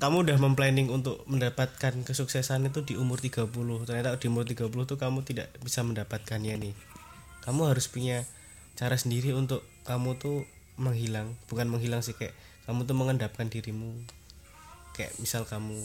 kamu 0.00 0.24
udah 0.24 0.38
memplanning 0.40 0.88
untuk 0.88 1.28
mendapatkan 1.28 1.92
kesuksesan 2.08 2.72
itu 2.72 2.80
di 2.88 2.96
umur 2.96 3.20
30 3.20 3.52
ternyata 3.84 4.16
di 4.16 4.32
umur 4.32 4.48
30 4.48 4.72
tuh 4.72 4.96
kamu 4.96 5.28
tidak 5.28 5.52
bisa 5.60 5.84
mendapatkannya 5.84 6.56
nih. 6.56 6.74
Kamu 7.44 7.68
harus 7.68 7.84
punya 7.92 8.24
cara 8.80 8.96
sendiri 8.96 9.36
untuk 9.36 9.60
kamu 9.84 10.16
tuh 10.16 10.48
menghilang. 10.80 11.36
Bukan 11.52 11.68
menghilang 11.68 12.00
sih 12.00 12.16
kayak 12.16 12.32
kamu 12.64 12.88
tuh 12.88 12.96
mengendapkan 12.96 13.52
dirimu. 13.52 13.92
Kayak 14.96 15.20
misal 15.20 15.44
kamu 15.44 15.76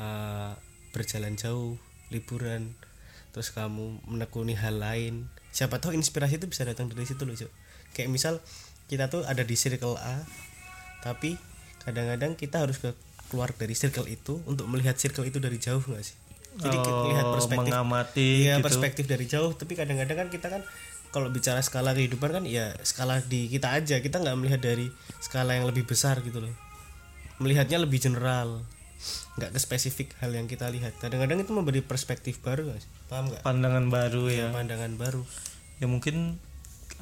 uh, 0.00 0.56
berjalan 0.96 1.36
jauh 1.36 1.76
liburan 2.08 2.72
terus 3.36 3.52
kamu 3.52 4.00
menekuni 4.08 4.56
hal 4.56 4.80
lain. 4.80 5.28
Siapa 5.52 5.76
tahu 5.76 5.92
inspirasi 5.92 6.40
itu 6.40 6.48
bisa 6.48 6.64
datang 6.64 6.88
dari 6.88 7.04
situ 7.04 7.28
loh 7.28 7.36
kayak 7.92 8.08
misal 8.08 8.40
kita 8.88 9.12
tuh 9.12 9.24
ada 9.24 9.40
di 9.44 9.56
circle 9.56 9.96
A 9.96 10.24
tapi 11.00 11.36
kadang-kadang 11.84 12.36
kita 12.36 12.64
harus 12.64 12.76
ke 12.80 12.92
keluar 13.28 13.52
dari 13.52 13.76
circle 13.76 14.06
itu 14.08 14.40
untuk 14.48 14.66
melihat 14.70 14.96
circle 14.96 15.26
itu 15.26 15.36
dari 15.36 15.60
jauh 15.60 15.82
nggak 15.82 16.02
sih? 16.02 16.16
Jadi 16.56 16.76
Oh, 16.80 17.12
lihat 17.12 17.26
perspektif 17.28 17.68
mengamati 17.68 18.48
Iya 18.48 18.58
gitu. 18.58 18.64
perspektif 18.64 19.04
dari 19.04 19.28
jauh. 19.28 19.52
Tapi 19.52 19.76
kadang-kadang 19.76 20.26
kan 20.26 20.28
kita 20.32 20.48
kan 20.48 20.62
kalau 21.12 21.28
bicara 21.28 21.60
skala 21.60 21.92
kehidupan 21.92 22.40
kan 22.40 22.44
ya 22.48 22.72
skala 22.80 23.20
di 23.20 23.52
kita 23.52 23.76
aja. 23.76 24.00
Kita 24.00 24.18
nggak 24.18 24.36
melihat 24.40 24.60
dari 24.64 24.88
skala 25.20 25.52
yang 25.52 25.68
lebih 25.68 25.84
besar 25.84 26.24
gitu 26.24 26.40
loh. 26.40 26.54
Melihatnya 27.44 27.76
lebih 27.84 28.00
general 28.00 28.64
nggak 29.36 29.52
ke 29.52 29.58
spesifik 29.60 30.08
hal 30.24 30.32
yang 30.32 30.48
kita 30.48 30.66
lihat 30.72 30.96
kadang-kadang 30.96 31.44
itu 31.44 31.52
memberi 31.52 31.84
perspektif 31.84 32.40
baru 32.40 32.72
sih 32.76 32.88
paham 33.12 33.28
nggak 33.30 33.44
Pandangan 33.44 33.86
baru 33.92 34.22
ya. 34.32 34.48
pandangan 34.50 34.96
baru 34.96 35.22
Ya 35.76 35.84
mungkin 35.84 36.40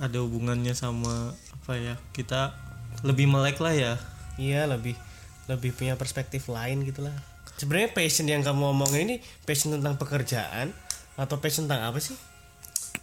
ada 0.03 0.19
hubungannya 0.19 0.75
sama 0.75 1.31
apa 1.31 1.79
ya? 1.79 1.95
Kita 2.11 2.59
lebih 3.07 3.31
melek 3.31 3.63
lah 3.63 3.75
ya. 3.75 3.95
iya 4.35 4.67
lebih 4.67 4.99
lebih 5.47 5.71
punya 5.79 5.95
perspektif 5.95 6.51
lain 6.51 6.83
gitulah 6.83 7.15
sebenarnya 7.55 7.95
passion 7.95 8.27
yang 8.27 8.43
kamu 8.43 8.75
omongin 8.75 9.07
ini 9.07 9.17
passion 9.47 9.79
tentang 9.79 9.95
pekerjaan 9.95 10.75
atau 11.15 11.39
passion 11.39 11.71
tentang 11.71 11.95
apa 11.95 12.03
sih 12.03 12.19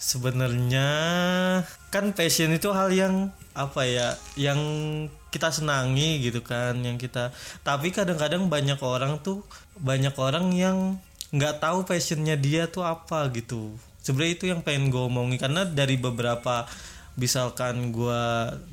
Sebenarnya 0.02 0.90
kan 1.94 2.12
passion 2.18 2.50
itu 2.52 2.74
hal 2.74 2.90
yang 2.90 3.30
apa 3.52 3.88
ya, 3.88 4.16
yang 4.40 4.60
kita 5.32 5.52
senangi 5.52 6.20
gitu 6.24 6.44
kan, 6.44 6.76
yang 6.84 7.00
kita. 7.00 7.32
Tapi 7.64 7.96
kadang-kadang 7.96 8.52
banyak 8.52 8.80
orang 8.84 9.24
tuh, 9.24 9.44
banyak 9.80 10.14
orang 10.20 10.52
yang 10.52 11.00
nggak 11.32 11.64
tahu 11.64 11.88
passionnya 11.88 12.36
dia 12.36 12.68
tuh 12.68 12.84
apa 12.84 13.32
gitu. 13.32 13.72
Sebenarnya 14.04 14.34
itu 14.36 14.46
yang 14.52 14.62
pengen 14.66 14.92
gue 14.92 15.00
omongin 15.00 15.40
karena 15.40 15.64
dari 15.64 15.96
beberapa 15.96 16.68
misalkan 17.16 17.96
gue 17.96 18.24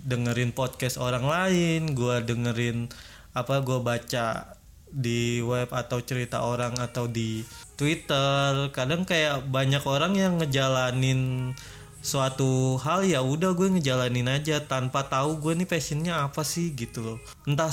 dengerin 0.02 0.50
podcast 0.50 0.98
orang 0.98 1.26
lain, 1.26 1.94
gue 1.94 2.16
dengerin 2.26 2.90
apa 3.34 3.62
gue 3.62 3.78
baca 3.78 4.58
di 4.88 5.44
web 5.44 5.68
atau 5.70 6.00
cerita 6.00 6.42
orang 6.48 6.74
atau 6.80 7.06
di 7.06 7.44
Twitter 7.76 8.72
kadang 8.72 9.04
kayak 9.04 9.46
banyak 9.46 9.84
orang 9.84 10.16
yang 10.16 10.40
ngejalanin 10.40 11.52
suatu 11.98 12.78
hal 12.80 13.04
ya 13.04 13.20
udah 13.20 13.52
gue 13.58 13.68
ngejalanin 13.78 14.30
aja 14.30 14.62
tanpa 14.62 15.06
tahu 15.06 15.42
gue 15.42 15.52
nih 15.58 15.68
passionnya 15.68 16.24
apa 16.24 16.46
sih 16.46 16.70
gitu 16.72 17.02
loh 17.02 17.18
entah 17.44 17.70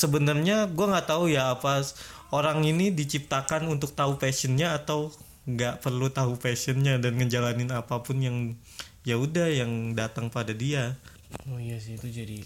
sebenarnya 0.00 0.66
gue 0.72 0.86
nggak 0.88 1.06
tahu 1.06 1.28
ya 1.28 1.52
apa 1.52 1.84
orang 2.32 2.64
ini 2.64 2.90
diciptakan 2.90 3.68
untuk 3.68 3.92
tahu 3.92 4.16
passionnya 4.16 4.74
atau 4.74 5.12
nggak 5.46 5.84
perlu 5.84 6.10
tahu 6.10 6.40
passionnya 6.40 6.98
dan 6.98 7.20
ngejalanin 7.20 7.70
apa 7.70 8.02
pun 8.02 8.18
yang 8.18 8.36
ya 9.06 9.14
udah 9.20 9.46
yang 9.52 9.94
datang 9.94 10.32
pada 10.32 10.50
dia 10.50 10.98
Oh 11.46 11.58
iya 11.58 11.76
sih 11.76 11.98
itu 11.98 12.08
jadi 12.08 12.38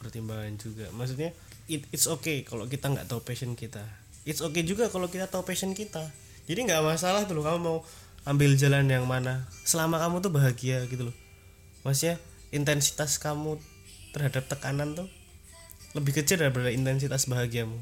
pertimbangan 0.00 0.56
juga. 0.56 0.86
Maksudnya 0.96 1.30
it, 1.68 1.84
it's 1.92 2.08
okay 2.08 2.42
kalau 2.42 2.66
kita 2.66 2.88
nggak 2.88 3.06
tahu 3.06 3.20
passion 3.22 3.52
kita. 3.54 3.84
It's 4.24 4.40
okay 4.40 4.64
juga 4.64 4.88
kalau 4.88 5.08
kita 5.08 5.28
tahu 5.28 5.44
passion 5.44 5.72
kita. 5.76 6.08
Jadi 6.48 6.66
nggak 6.66 6.82
masalah 6.82 7.28
tuh 7.28 7.40
kamu 7.40 7.60
mau 7.60 7.78
ambil 8.24 8.56
jalan 8.56 8.86
yang 8.88 9.04
mana. 9.08 9.48
Selama 9.64 10.00
kamu 10.00 10.20
tuh 10.24 10.32
bahagia 10.32 10.84
gitu 10.88 11.08
loh. 11.08 11.16
Maksudnya 11.84 12.20
intensitas 12.50 13.16
kamu 13.22 13.56
terhadap 14.10 14.50
tekanan 14.50 14.98
tuh 14.98 15.06
lebih 15.94 16.22
kecil 16.22 16.38
daripada 16.38 16.70
intensitas 16.70 17.26
bahagiamu. 17.26 17.74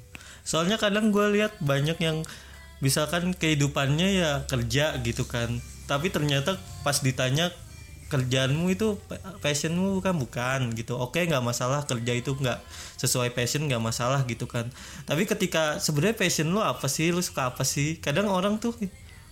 soalnya 0.44 0.80
kadang 0.80 1.12
gue 1.12 1.26
lihat 1.36 1.60
banyak 1.60 2.00
yang 2.00 2.24
misalkan 2.80 3.36
kehidupannya 3.36 4.08
ya 4.16 4.30
kerja 4.48 4.96
gitu 5.04 5.28
kan 5.28 5.60
tapi 5.84 6.08
ternyata 6.08 6.56
pas 6.80 6.96
ditanya 7.04 7.52
kerjaanmu 8.08 8.72
itu 8.72 8.96
pa- 9.04 9.20
passionmu 9.44 10.00
kan 10.00 10.16
bukan 10.16 10.72
gitu 10.72 10.96
oke 10.96 11.20
nggak 11.20 11.44
masalah 11.44 11.84
kerja 11.84 12.16
itu 12.16 12.32
nggak 12.32 12.64
sesuai 12.96 13.36
passion 13.36 13.68
nggak 13.68 13.82
masalah 13.82 14.24
gitu 14.24 14.48
kan 14.48 14.72
tapi 15.04 15.28
ketika 15.28 15.76
sebenarnya 15.76 16.16
passion 16.16 16.48
lu 16.48 16.64
apa 16.64 16.88
sih 16.88 17.12
lu 17.12 17.20
suka 17.20 17.52
apa 17.52 17.68
sih 17.68 18.00
kadang 18.00 18.32
orang 18.32 18.56
tuh 18.56 18.72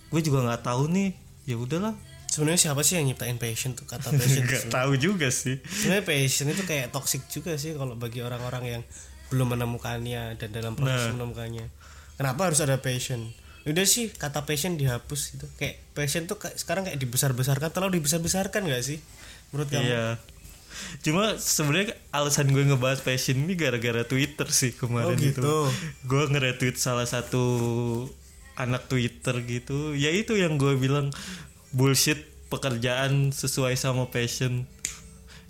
gue 0.07 0.21
juga 0.21 0.39
nggak 0.43 0.63
tahu 0.63 0.83
nih 0.87 1.09
ya 1.45 1.55
udahlah 1.55 1.95
Sebenarnya 2.27 2.59
siapa 2.61 2.81
sih 2.81 2.95
yang 2.95 3.07
nyiptain 3.07 3.35
passion 3.35 3.71
tuh 3.71 3.83
kata 3.83 4.11
passion? 4.13 4.43
nggak 4.43 4.69
tahu 4.69 4.93
juga 4.95 5.27
sih 5.27 5.57
Sebenarnya 5.63 6.05
passion 6.05 6.45
itu 6.47 6.63
kayak 6.63 6.91
toxic 6.91 7.25
juga 7.27 7.55
sih 7.55 7.73
kalau 7.73 7.93
bagi 7.93 8.19
orang-orang 8.19 8.63
yang 8.69 8.83
belum 9.27 9.53
menemukannya 9.53 10.35
dan 10.35 10.49
dalam 10.49 10.71
proses 10.71 11.11
menemukannya. 11.11 11.67
Kenapa 12.15 12.47
harus 12.47 12.59
ada 12.59 12.77
passion? 12.77 13.27
Udah 13.63 13.83
sih 13.83 14.07
kata 14.09 14.43
passion 14.43 14.75
dihapus 14.75 15.33
gitu. 15.33 15.47
Kayak 15.53 15.83
passion 15.91 16.23
tuh 16.25 16.37
kayak- 16.37 16.55
sekarang 16.55 16.85
kayak 16.85 16.95
dibesar-besarkan, 16.95 17.67
terlalu 17.69 17.99
dibesar-besarkan 17.99 18.63
gak 18.65 18.79
sih? 18.81 19.03
Menurut 19.51 19.67
kamu? 19.67 19.83
Iya. 19.83 20.05
Cuma 21.01 21.35
sebenarnya 21.35 21.91
alasan 22.09 22.47
gue 22.49 22.63
ngebahas 22.63 23.01
passion 23.01 23.35
ini 23.37 23.53
gara-gara 23.53 24.03
Twitter 24.03 24.47
sih 24.47 24.71
kemarin 24.71 25.11
Oh, 25.11 25.19
gitu. 25.19 25.41
itu. 25.41 25.55
Gue 26.05 26.23
nge-retweet 26.25 26.77
salah 26.77 27.03
satu 27.03 27.43
anak 28.57 28.89
Twitter 28.89 29.37
gitu. 29.41 29.93
Ya 29.93 30.09
itu 30.09 30.33
yang 30.33 30.57
gue 30.57 30.73
bilang 30.75 31.13
bullshit 31.69 32.19
pekerjaan 32.49 33.29
sesuai 33.29 33.77
sama 33.77 34.09
passion. 34.09 34.65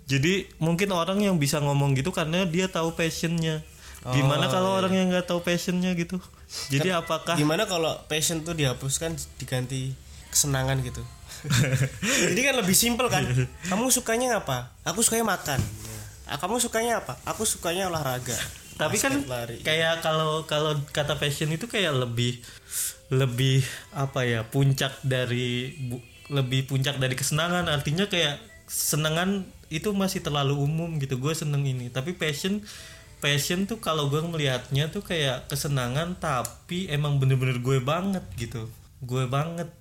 Jadi 0.04 0.48
mungkin 0.56 0.88
orang 0.92 1.20
yang 1.20 1.36
bisa 1.36 1.60
ngomong 1.60 1.92
gitu 1.92 2.12
karena 2.12 2.44
dia 2.44 2.68
tahu 2.68 2.92
passionnya. 2.92 3.60
Gimana 4.08 4.46
Oh, 4.46 4.52
kalau 4.52 4.70
iya. 4.72 4.78
orang 4.84 4.92
yang 4.94 5.06
nggak 5.10 5.26
tahu 5.26 5.42
passionnya 5.42 5.92
gitu? 5.92 6.22
Jadi 6.70 6.88
apakah 6.92 7.34
Gimana 7.34 7.64
kalau 7.64 7.92
passion 8.06 8.40
tuh 8.40 8.54
dihapuskan 8.54 9.16
diganti 9.36 9.92
kesenangan 10.30 10.80
gitu? 10.80 11.02
jadi 12.34 12.50
kan 12.50 12.54
lebih 12.58 12.74
simpel 12.74 13.06
kan 13.06 13.22
kamu 13.70 13.94
sukanya 13.94 14.42
apa 14.42 14.74
aku 14.82 15.06
sukanya 15.06 15.38
makan 15.38 15.60
Ah, 16.26 16.34
kamu 16.34 16.58
sukanya 16.58 16.98
apa 16.98 17.14
aku 17.22 17.46
sukanya 17.46 17.86
olahraga 17.86 18.34
tapi 18.74 18.98
kan 18.98 19.22
lari. 19.22 19.62
kayak 19.62 20.02
kalau 20.02 20.42
kalau 20.44 20.74
kata 20.90 21.14
passion 21.14 21.46
itu 21.48 21.70
kayak 21.70 21.94
lebih 21.94 22.42
lebih 23.08 23.64
apa 23.96 24.24
ya 24.28 24.44
puncak 24.44 25.00
dari 25.00 25.72
bu- 25.88 26.04
lebih 26.28 26.68
puncak 26.68 27.00
dari 27.00 27.16
kesenangan. 27.16 27.68
Artinya 27.72 28.06
kayak 28.08 28.36
senangan 28.68 29.48
itu 29.72 29.92
masih 29.96 30.20
terlalu 30.20 30.60
umum 30.60 31.00
gitu. 31.00 31.16
Gue 31.16 31.32
seneng 31.32 31.64
ini. 31.64 31.88
Tapi 31.88 32.12
passion 32.16 32.60
passion 33.18 33.66
tuh 33.66 33.80
kalau 33.80 34.12
gue 34.12 34.20
melihatnya 34.22 34.92
tuh 34.92 35.02
kayak 35.02 35.50
kesenangan 35.50 36.14
tapi 36.20 36.86
emang 36.92 37.16
bener-bener 37.16 37.58
gue 37.64 37.80
banget 37.80 38.24
gitu. 38.36 38.68
Gue 39.00 39.24
banget. 39.24 39.72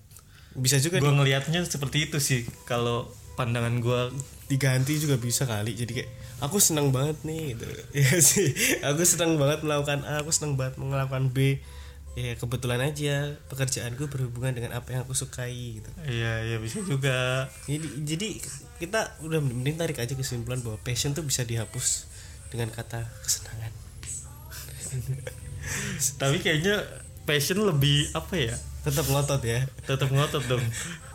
Bisa 0.57 0.79
juga 0.79 1.03
gue 1.03 1.13
ngelihatnya 1.13 1.62
seperti 1.67 2.10
itu 2.10 2.17
sih 2.17 2.48
kalau 2.65 3.12
pandangan 3.38 3.77
gue 3.84 4.01
diganti 4.48 4.96
juga 4.98 5.19
bisa 5.19 5.43
kali. 5.43 5.75
Jadi 5.75 5.91
kayak 6.01 6.12
aku 6.39 6.63
senang 6.63 6.96
banget 6.96 7.19
nih 7.27 7.53
gitu. 7.53 7.67
Ya 8.07 8.12
sih. 8.24 8.55
Aku 8.88 9.03
senang 9.03 9.36
banget 9.36 9.67
melakukan 9.67 10.07
A 10.07 10.24
aku 10.24 10.31
senang 10.31 10.55
banget 10.55 10.79
melakukan 10.79 11.27
B 11.36 11.60
ya 12.17 12.33
kebetulan 12.33 12.81
aja 12.81 13.38
pekerjaanku 13.45 14.09
berhubungan 14.09 14.57
dengan 14.57 14.74
apa 14.74 14.89
yang 14.89 15.05
aku 15.05 15.13
sukai 15.13 15.77
gitu. 15.77 15.89
Iya 16.01 16.50
ya 16.50 16.57
bisa 16.57 16.81
juga. 16.81 17.45
Jadi 17.69 17.88
jadi 18.09 18.27
kita 18.81 19.21
udah 19.21 19.38
mending 19.38 19.77
tarik 19.77 20.01
aja 20.01 20.17
kesimpulan 20.17 20.57
bahwa 20.65 20.81
passion 20.81 21.13
tuh 21.13 21.21
bisa 21.21 21.45
dihapus 21.45 22.09
dengan 22.50 22.74
kata 22.74 23.05
kesenangan. 23.21 23.69
Tapi 26.25 26.41
kayaknya 26.41 26.81
passion 27.29 27.62
lebih 27.62 28.09
apa 28.17 28.33
ya? 28.33 28.55
Tetap 28.81 29.05
ngotot 29.13 29.45
ya. 29.45 29.69
Tetap 29.86 30.09
ngotot 30.09 30.41
dong. 30.50 30.65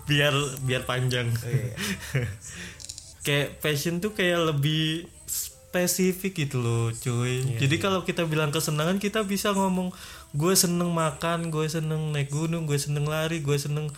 Biar 0.06 0.30
biar 0.62 0.86
panjang. 0.86 1.26
Iya. 1.42 1.74
kayak 3.26 3.58
passion 3.58 3.98
tuh 3.98 4.14
kayak 4.14 4.54
lebih 4.54 5.10
spesifik 5.26 6.46
gitu 6.46 6.62
loh 6.62 6.94
cuy. 6.94 7.42
Jadi 7.58 7.80
kalau 7.82 8.06
kita 8.06 8.22
bilang 8.28 8.52
kesenangan 8.52 9.00
kita 9.00 9.24
bisa 9.26 9.50
ngomong 9.50 9.90
gue 10.32 10.54
seneng 10.56 10.90
makan 10.96 11.52
gue 11.52 11.68
seneng 11.68 12.12
naik 12.12 12.32
gunung 12.32 12.64
gue 12.64 12.80
seneng 12.80 13.04
lari 13.04 13.44
gue 13.44 13.56
seneng. 13.56 13.92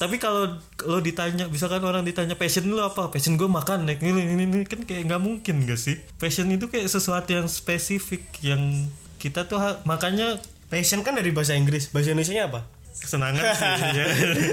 Tapi 0.00 0.16
kalau 0.16 0.56
lo 0.88 0.98
ditanya 1.04 1.50
misalkan 1.52 1.84
orang 1.84 2.06
ditanya 2.06 2.38
passion 2.38 2.70
lo 2.72 2.86
apa? 2.86 3.12
Passion 3.12 3.36
gue 3.36 3.50
makan 3.50 3.84
naik 3.84 4.00
ini 4.00 4.24
ini, 4.24 4.44
ini. 4.48 4.58
Kan 4.64 4.88
kayak 4.88 5.10
nggak 5.10 5.22
mungkin 5.22 5.68
gak 5.68 5.76
sih? 5.76 6.00
Passion 6.16 6.48
itu 6.48 6.72
kayak 6.72 6.88
sesuatu 6.88 7.30
yang 7.36 7.50
spesifik 7.50 8.24
yang 8.40 8.88
kita 9.20 9.44
tuh 9.44 9.60
makanya 9.84 10.40
passion 10.72 11.04
kan 11.04 11.12
dari 11.18 11.34
bahasa 11.34 11.52
Inggris. 11.52 11.92
Bahasa 11.92 12.16
Indonesia 12.16 12.48
apa 12.48 12.79
kesenangan 12.98 13.42
sih 13.54 13.70
ya. 13.98 14.04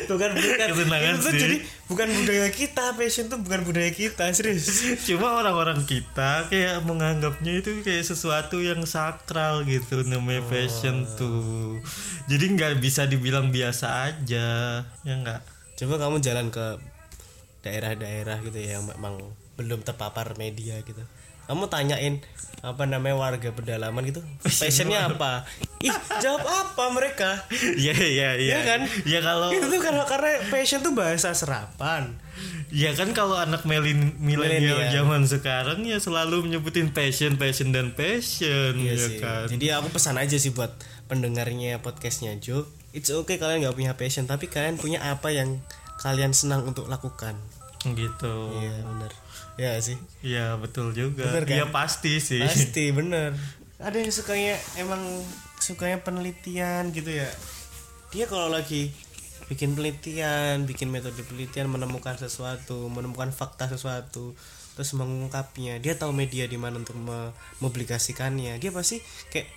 tuh 0.05 0.17
kan 0.21 0.31
bukan 0.37 0.67
Kesenangan 0.71 1.13
itu 1.17 1.29
sih. 1.33 1.39
jadi 1.41 1.55
bukan 1.89 2.07
budaya 2.13 2.47
kita 2.53 2.85
passion 2.93 3.25
tuh 3.27 3.39
bukan 3.41 3.61
budaya 3.65 3.91
kita 3.91 4.29
serius 4.31 4.67
Cuma 5.07 5.41
orang-orang 5.41 5.81
kita 5.89 6.45
kayak 6.51 6.85
menganggapnya 6.85 7.65
itu 7.65 7.81
kayak 7.81 8.05
sesuatu 8.05 8.61
yang 8.61 8.85
sakral 8.85 9.65
gitu 9.65 10.05
namanya 10.05 10.45
fashion 10.45 11.09
tuh. 11.17 11.81
Jadi 12.29 12.45
nggak 12.53 12.77
bisa 12.83 13.07
dibilang 13.07 13.49
biasa 13.49 14.11
aja, 14.11 14.47
ya 14.83 15.13
nggak? 15.23 15.57
coba 15.77 16.01
kamu 16.01 16.17
jalan 16.25 16.49
ke 16.49 16.81
daerah-daerah 17.61 18.41
gitu 18.41 18.57
ya 18.57 18.81
yang 18.81 18.89
memang 18.89 19.21
belum 19.61 19.85
terpapar 19.85 20.33
media 20.37 20.81
gitu 20.81 21.05
kamu 21.47 21.63
tanyain 21.67 22.15
apa 22.57 22.83
namanya 22.83 23.15
warga 23.15 23.49
pedalaman 23.49 24.01
gitu 24.03 24.19
passionnya 24.43 25.05
apa 25.09 25.45
ih 25.79 25.93
jawab 26.19 26.41
apa 26.41 26.83
mereka 26.89 27.45
Iya 27.53 27.93
iya 27.93 28.29
iya. 28.33 28.33
Iya 28.35 28.59
kan? 28.63 28.79
Ya 29.05 29.19
kalau 29.21 29.49
itu 29.49 29.61
tuh 29.63 29.79
karena 29.79 30.03
karena 30.03 30.41
passion 30.49 30.81
tuh 30.81 30.91
bahasa 30.91 31.31
serapan 31.31 32.17
ya 32.67 32.91
kan 32.91 33.13
kalau 33.13 33.37
anak 33.37 33.63
melin- 33.63 34.17
milenial 34.19 34.83
zaman 34.91 35.23
sekarang 35.23 35.85
ya 35.85 35.97
selalu 35.97 36.43
menyebutin 36.43 36.91
passion, 36.91 37.39
passion 37.39 37.71
dan 37.71 37.93
passion 37.93 38.75
Iya 38.75 38.93
ya 38.93 38.97
sih. 38.99 39.17
kan. 39.17 39.47
Jadi 39.47 39.65
aku 39.71 39.87
pesan 39.89 40.19
aja 40.19 40.35
sih 40.35 40.51
buat 40.51 40.75
pendengarnya 41.07 41.79
podcastnya 41.79 42.35
Jo. 42.37 42.67
It's 42.91 43.07
okay 43.07 43.37
kalian 43.37 43.63
nggak 43.63 43.73
punya 43.73 43.93
passion, 43.93 44.25
tapi 44.25 44.49
kalian 44.49 44.75
punya 44.75 44.99
apa 44.99 45.29
yang 45.29 45.61
kalian 45.97 46.33
senang 46.33 46.65
untuk 46.65 46.85
lakukan. 46.87 47.37
Gitu. 47.85 48.33
Iya 48.53 48.83
bener. 48.83 49.11
Ya 49.57 49.73
sih. 49.81 49.97
Iya 50.21 50.55
betul 50.61 50.93
juga. 50.93 51.25
Bener 51.25 51.43
kan? 51.49 51.57
Iya 51.57 51.65
pasti 51.73 52.21
sih. 52.21 52.45
Pasti 52.45 52.93
bener. 52.93 53.33
Ada 53.81 53.97
yang 54.01 54.13
sukanya 54.13 54.55
emang 54.77 55.01
sukanya 55.57 56.01
penelitian 56.05 56.93
gitu 56.93 57.09
ya. 57.09 57.29
Dia 58.13 58.29
kalau 58.29 58.53
lagi 58.53 58.93
bikin 59.49 59.73
penelitian, 59.73 60.69
bikin 60.69 60.93
metode 60.93 61.17
penelitian, 61.25 61.73
menemukan 61.73 62.15
sesuatu, 62.19 62.85
menemukan 62.91 63.33
fakta 63.33 63.65
sesuatu, 63.65 64.37
terus 64.77 64.91
mengungkapnya. 64.93 65.81
Dia 65.81 65.97
tahu 65.97 66.13
media 66.13 66.45
di 66.45 66.57
mana 66.61 66.77
untuk 66.77 66.97
mempublikasikannya. 67.01 68.61
Dia 68.61 68.69
pasti 68.69 69.01
kayak 69.33 69.49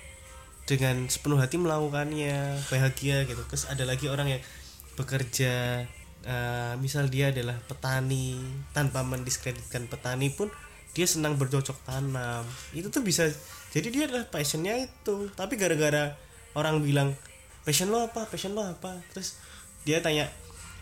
dengan 0.64 1.10
sepenuh 1.10 1.36
hati 1.36 1.60
melakukannya, 1.60 2.56
bahagia 2.72 3.28
gitu. 3.28 3.42
Terus 3.44 3.68
ada 3.68 3.84
lagi 3.84 4.08
orang 4.08 4.38
yang 4.38 4.42
bekerja 4.96 5.84
eh, 6.22 6.74
misal 6.78 7.08
dia 7.08 7.30
adalah 7.30 7.56
petani 7.64 8.36
tanpa 8.70 9.00
mendiskreditkan 9.00 9.86
petani 9.86 10.28
pun 10.28 10.48
dia 10.90 11.06
senang 11.06 11.38
bercocok 11.38 11.86
tanam. 11.86 12.42
Itu 12.74 12.90
tuh 12.90 13.00
bisa 13.00 13.30
jadi 13.70 13.88
dia 13.88 14.02
adalah 14.10 14.26
passionnya 14.26 14.74
itu. 14.76 15.30
Tapi 15.32 15.54
gara-gara 15.54 16.18
orang 16.52 16.82
bilang 16.82 17.14
passion 17.62 17.88
lo 17.88 18.02
apa? 18.02 18.26
Passion 18.26 18.52
lo 18.52 18.66
apa? 18.66 18.98
Terus 19.14 19.38
dia 19.86 20.02
tanya 20.02 20.26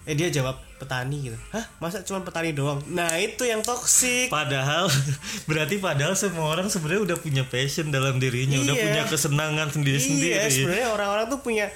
eh 0.09 0.16
dia 0.16 0.33
jawab 0.33 0.57
petani 0.81 1.29
gitu. 1.29 1.37
Hah? 1.53 1.61
Masa 1.79 2.01
cuma 2.01 2.24
petani 2.24 2.57
doang? 2.57 2.81
Nah 2.88 3.12
itu 3.20 3.44
yang 3.44 3.61
toksik 3.61 4.33
Padahal 4.33 4.88
berarti 5.51 5.77
padahal 5.77 6.16
semua 6.16 6.48
orang 6.48 6.72
sebenarnya 6.72 7.12
udah 7.12 7.18
punya 7.20 7.44
passion 7.44 7.92
dalam 7.92 8.16
dirinya, 8.16 8.57
udah 8.57 8.72
Iya. 8.72 8.85
punya 8.88 9.03
kesenangan 9.05 9.68
sendiri-sendiri. 9.68 10.33
iya 10.33 10.48
sebenarnya 10.48 10.88
orang-orang 10.96 11.27
tuh 11.29 11.44
punya 11.44 11.68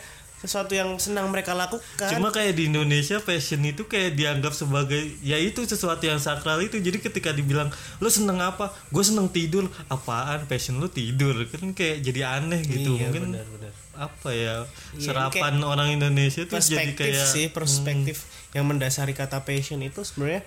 sesuatu 0.42 0.74
yang 0.74 0.98
senang 0.98 1.30
mereka 1.30 1.54
lakukan 1.54 2.10
Cuma 2.10 2.34
kayak 2.34 2.58
di 2.58 2.66
Indonesia 2.66 3.22
passion 3.22 3.62
itu 3.62 3.86
kayak 3.86 4.18
dianggap 4.18 4.50
sebagai 4.50 4.98
ya 5.22 5.38
itu 5.38 5.62
sesuatu 5.62 6.02
yang 6.02 6.18
sakral 6.18 6.58
itu. 6.58 6.82
Jadi 6.82 6.98
ketika 6.98 7.30
dibilang 7.30 7.70
lu 8.02 8.10
seneng 8.10 8.42
apa? 8.42 8.74
Gue 8.90 9.06
seneng 9.06 9.30
tidur. 9.30 9.70
Apaan 9.86 10.50
passion 10.50 10.82
lu 10.82 10.90
tidur? 10.90 11.46
Kan 11.46 11.70
kayak 11.72 12.02
jadi 12.02 12.42
aneh 12.42 12.60
gitu. 12.66 12.98
Iya, 12.98 13.08
Mungkin 13.08 13.22
benar-benar. 13.38 13.72
apa 13.92 14.28
ya 14.32 14.56
Iya, 14.96 15.04
serapan 15.04 15.60
orang 15.60 15.92
Indonesia 15.92 16.42
tuh 16.48 16.56
jadi 16.58 16.90
perspektif 16.96 16.96
kayak 16.96 17.26
sih 17.28 17.46
perspektif 17.52 18.16
yang 18.56 18.64
mendasari 18.64 19.12
kata 19.12 19.44
passion 19.44 19.84
itu 19.84 20.00
sebenarnya 20.00 20.42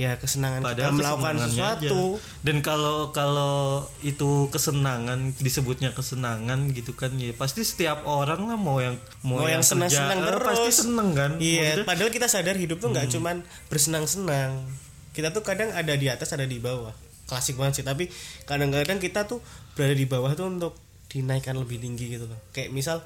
ya 0.00 0.16
kesenangan 0.16 0.64
kita 0.64 0.96
melakukan 0.96 1.36
sesuatu 1.44 2.16
aja. 2.16 2.40
dan 2.40 2.56
kalau 2.64 3.12
kalau 3.12 3.84
itu 4.00 4.48
kesenangan 4.48 5.36
disebutnya 5.36 5.92
kesenangan 5.92 6.72
gitu 6.72 6.96
kan 6.96 7.12
ya 7.20 7.36
pasti 7.36 7.60
setiap 7.60 8.08
orang 8.08 8.48
lah 8.48 8.56
mau 8.56 8.80
yang 8.80 8.96
mau, 9.20 9.44
Mau 9.44 9.44
yang 9.44 9.60
kerja, 9.60 9.76
senang-senang 9.76 10.18
eh, 10.18 10.26
terus. 10.32 10.46
pasti 10.48 10.70
seneng 10.72 11.08
kan 11.12 11.30
iya 11.36 11.76
Maksudnya, 11.76 11.84
padahal 11.84 12.10
kita 12.10 12.26
sadar 12.26 12.56
hidup 12.56 12.80
tuh 12.80 12.88
Hmm. 12.88 12.96
nggak 12.96 13.08
cuman 13.12 13.36
bersenang-senang 13.68 14.52
kita 15.12 15.28
tuh 15.30 15.42
kadang 15.42 15.68
ada 15.70 15.92
di 15.92 16.08
atas 16.08 16.32
ada 16.32 16.44
di 16.44 16.56
bawah 16.56 16.96
klasik 17.28 17.60
banget 17.60 17.80
sih 17.80 17.86
tapi 17.86 18.08
kadang-kadang 18.42 18.96
kita 18.96 19.28
tuh 19.28 19.44
berada 19.72 19.92
di 19.92 20.04
bawah 20.04 20.32
tuh 20.32 20.48
untuk 20.48 20.72
dinaikkan 21.06 21.54
lebih 21.54 21.76
tinggi 21.76 22.16
gitu 22.16 22.24
loh 22.24 22.40
kayak 22.50 22.70
misal 22.70 23.04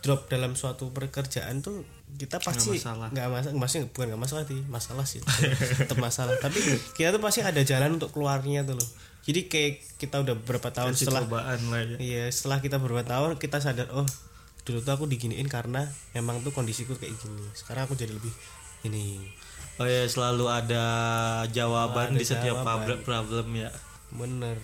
drop 0.00 0.28
dalam 0.28 0.52
suatu 0.52 0.90
pekerjaan 0.90 1.58
tuh 1.60 1.80
kita 2.16 2.38
pasti 2.38 2.78
masalah. 2.78 3.10
nggak 3.10 3.26
masalah 3.28 3.54
maksudnya 3.58 3.84
bukan 3.90 4.06
nggak 4.08 4.22
masalah 4.22 4.44
sih 4.46 4.60
masalah 4.70 5.04
sih 5.04 5.20
tetap 5.76 5.98
masalah 5.98 6.34
tapi 6.38 6.58
kita 6.94 7.10
tuh 7.10 7.20
pasti 7.20 7.42
ada 7.42 7.60
jalan 7.60 7.98
untuk 7.98 8.14
keluarnya 8.14 8.62
tuh 8.62 8.78
loh 8.78 8.88
jadi 9.26 9.50
kayak 9.50 9.98
kita 9.98 10.22
udah 10.22 10.34
beberapa 10.38 10.70
tahun 10.70 10.94
kasih 10.94 11.02
setelah 11.10 11.22
cobaan 11.26 11.60
lah 11.66 11.82
ya 11.82 11.96
Iya, 11.98 12.24
setelah 12.30 12.62
kita 12.62 12.78
beberapa 12.78 13.02
tahun 13.02 13.36
kita 13.36 13.58
sadar 13.58 13.90
oh 13.90 14.06
dulu 14.62 14.78
tuh 14.80 14.92
aku 14.94 15.04
diginiin 15.06 15.46
karena 15.46 15.86
memang 16.10 16.42
tuh 16.42 16.50
kondisiku 16.50 16.98
kayak 16.98 17.14
gini. 17.16 17.38
Sekarang 17.54 17.86
aku 17.86 17.94
jadi 17.94 18.10
lebih 18.10 18.34
ini. 18.82 19.22
oh 19.78 19.86
ya 19.86 20.02
selalu 20.06 20.46
ada 20.46 20.84
jawaban 21.46 22.14
Ada 22.14 22.18
di 22.18 22.24
setiap 22.24 22.62
jawaban. 22.62 22.66
problem 22.82 22.98
problem 23.02 23.46
ya 23.54 23.70
Bener. 24.10 24.56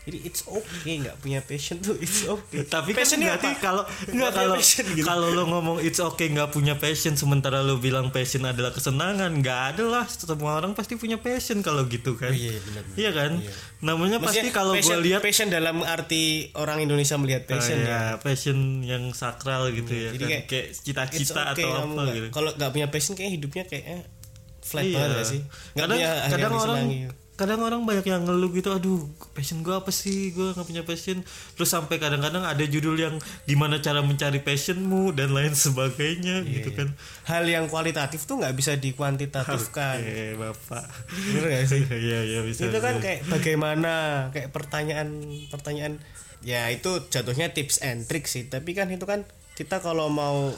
Jadi 0.00 0.18
it's 0.22 0.42
okay 0.42 0.94
nggak 0.98 1.16
punya 1.18 1.40
passion 1.40 1.76
tuh 1.76 1.92
it's 1.94 2.24
okay. 2.24 2.64
tapi 2.72 2.90
kan 2.90 3.04
berarti 3.04 3.26
apa? 3.46 3.60
kalau 3.60 3.82
Nggak 4.06 4.32
kalau 4.32 4.54
passion 4.54 4.84
gitu. 4.90 5.04
kalau 5.04 5.28
lo 5.28 5.44
ngomong 5.46 5.76
it's 5.78 5.98
okay 5.98 6.26
nggak 6.26 6.50
punya 6.50 6.74
passion 6.74 7.14
sementara 7.14 7.60
lo 7.60 7.76
bilang 7.76 8.08
passion 8.08 8.42
adalah 8.42 8.70
kesenangan 8.70 9.28
nggak 9.34 9.60
ada 9.70 9.84
lah 9.86 10.04
semua 10.06 10.56
orang 10.56 10.72
pasti 10.72 10.94
punya 10.94 11.16
passion 11.16 11.60
kalau 11.60 11.84
gitu 11.84 12.14
kan 12.14 12.28
Oh, 12.28 12.34
iya, 12.34 12.56
benar, 12.60 12.82
benar. 12.82 12.96
Iya 12.96 13.10
kan 13.12 13.30
namanya 13.80 14.16
pasti 14.18 14.40
Maksudnya 14.40 14.54
kalau 14.54 14.72
gue 14.72 14.80
passion- 14.80 15.02
lihat 15.02 15.20
passion 15.20 15.48
dalam 15.48 15.76
arti 15.82 16.24
orang 16.54 16.80
Indonesia 16.80 17.16
melihat 17.16 17.44
passion 17.44 17.76
Oh, 17.76 17.82
ya. 17.82 17.86
iya, 17.86 18.02
passion 18.16 18.58
yang 18.82 19.12
sakral 19.12 19.68
gitu 19.70 19.90
ya 19.90 20.08
jadi 20.12 20.24
kan 20.24 20.40
kayak, 20.46 20.66
cita-cita 20.74 21.42
okay 21.50 21.60
atau 21.62 21.70
apa 21.76 21.88
nggak- 21.98 22.14
gitu 22.14 22.26
Kalau 22.30 22.50
nggak 22.52 22.70
punya 22.70 22.86
passion 22.88 23.12
kayak 23.14 23.32
hidupnya 23.32 23.64
kayak 23.64 23.84
eh, 23.86 24.02
flat 24.60 24.82
Iya. 24.82 24.94
banget 24.94 25.10
gak 25.10 25.26
sih? 25.26 25.40
Nggak 25.40 25.76
kadang 25.78 25.88
punya 25.90 26.10
kadang 26.26 26.52
orang 26.52 26.76
disenangi. 26.86 27.00
Kadang 27.40 27.64
orang 27.64 27.88
banyak 27.88 28.04
yang 28.04 28.28
ngeluh 28.28 28.52
gitu 28.52 28.68
aduh 28.68 29.08
passion 29.32 29.64
gue 29.64 29.72
apa 29.72 29.88
sih? 29.88 30.36
Gue 30.36 30.52
nggak 30.52 30.68
punya 30.68 30.84
passion. 30.84 31.24
Terus 31.56 31.72
sampai 31.72 31.96
kadang-kadang 31.96 32.44
ada 32.44 32.60
judul 32.60 33.00
yang 33.00 33.16
gimana 33.48 33.80
cara 33.80 34.04
mencari 34.04 34.44
passionmu 34.44 35.16
dan 35.16 35.32
lain 35.32 35.56
sebagainya 35.56 36.44
Iya, 36.44 36.60
gitu 36.60 36.76
kan. 36.76 36.92
Hal 37.24 37.48
yang 37.48 37.72
kualitatif 37.72 38.28
tuh 38.28 38.44
nggak 38.44 38.52
bisa 38.52 38.76
dikuantitatifkan. 38.76 39.96
Eh 40.10 40.36
bapak. 40.36 40.84
Bener 41.08 41.44
gak 41.48 41.64
sih? 41.64 41.82
Iya 42.10 42.20
iya 42.28 42.40
bisa 42.44 42.68
itu 42.68 42.78
kan 42.84 43.00
kayak 43.00 43.24
bagaimana 43.32 43.92
kayak 44.36 44.52
pertanyaan 44.52 45.24
pertanyaan 45.48 45.96
ya 46.44 46.68
itu 46.68 47.08
jatuhnya 47.08 47.56
tips 47.56 47.80
and 47.80 48.04
trick 48.04 48.28
sih. 48.28 48.44
Tapi 48.52 48.76
kan 48.76 48.92
itu 48.92 49.08
kan 49.08 49.24
kita 49.56 49.80
kalau 49.80 50.12
mau 50.12 50.52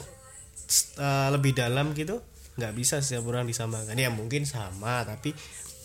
uh, 0.99 1.27
lebih 1.31 1.55
dalam 1.55 1.95
gitu 1.95 2.19
nggak 2.53 2.73
bisa 2.75 2.99
setiap 2.99 3.23
orang 3.31 3.47
disamakan. 3.47 3.95
Ya 3.95 4.11
mungkin 4.11 4.43
sama 4.43 5.07
tapi 5.07 5.31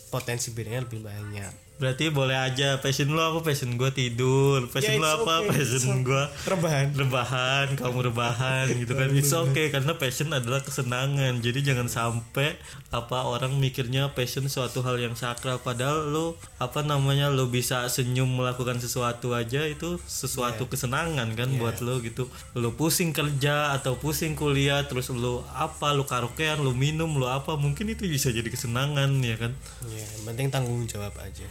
potensi 0.09 0.51
bedanya 0.51 0.83
lebih 0.89 1.05
banyak 1.05 1.68
berarti 1.79 2.11
boleh 2.11 2.35
aja 2.35 2.75
passion 2.77 3.07
lo 3.09 3.23
apa? 3.23 3.39
Passion 3.41 3.73
gue 3.73 3.87
tidur. 3.89 4.67
Passion 4.67 4.95
Ya, 4.95 5.01
lo 5.01 5.07
apa? 5.23 5.47
okay, 5.47 5.55
passion 5.55 6.03
gue 6.03 6.23
rebahan. 6.45 6.85
rebahan 6.91 7.67
kamu 7.73 7.99
rebahan 8.11 8.65
gitu 8.75 8.93
kan. 8.93 9.07
It's 9.15 9.31
okay 9.31 9.71
karena 9.71 9.95
passion 9.95 10.29
adalah 10.29 10.59
kesenangan. 10.59 11.39
Jadi 11.39 11.63
jangan 11.63 11.87
sampai 11.87 12.59
apa 12.91 13.23
orang 13.23 13.55
mikirnya 13.57 14.11
passion 14.11 14.45
suatu 14.45 14.83
hal 14.83 14.99
yang 14.99 15.15
sakral. 15.15 15.63
Padahal 15.63 16.11
lo 16.11 16.35
apa 16.59 16.83
namanya 16.83 17.31
lo 17.31 17.47
bisa 17.47 17.87
senyum 17.87 18.27
melakukan 18.27 18.77
sesuatu 18.77 19.31
aja 19.31 19.63
itu 19.63 19.95
sesuatu 20.03 20.67
kesenangan 20.67 21.31
kan 21.31 21.49
buat 21.55 21.79
lo 21.79 22.03
gitu. 22.03 22.27
Lo 22.59 22.75
pusing 22.75 23.15
kerja 23.15 23.71
atau 23.71 23.95
pusing 23.95 24.35
kuliah 24.35 24.83
terus 24.83 25.07
lo 25.15 25.47
apa 25.55 25.95
lo 25.95 26.03
karaokean 26.03 26.59
lo 26.59 26.75
minum 26.75 27.15
lo 27.15 27.31
apa 27.31 27.55
mungkin 27.55 27.87
itu 27.87 28.03
bisa 28.03 28.35
jadi 28.35 28.51
kesenangan 28.51 29.15
ya 29.23 29.39
kan? 29.39 29.55
Ya 29.87 30.03
yang 30.03 30.23
penting 30.27 30.47
tanggung 30.51 30.83
jawab 30.83 31.15
aja 31.23 31.47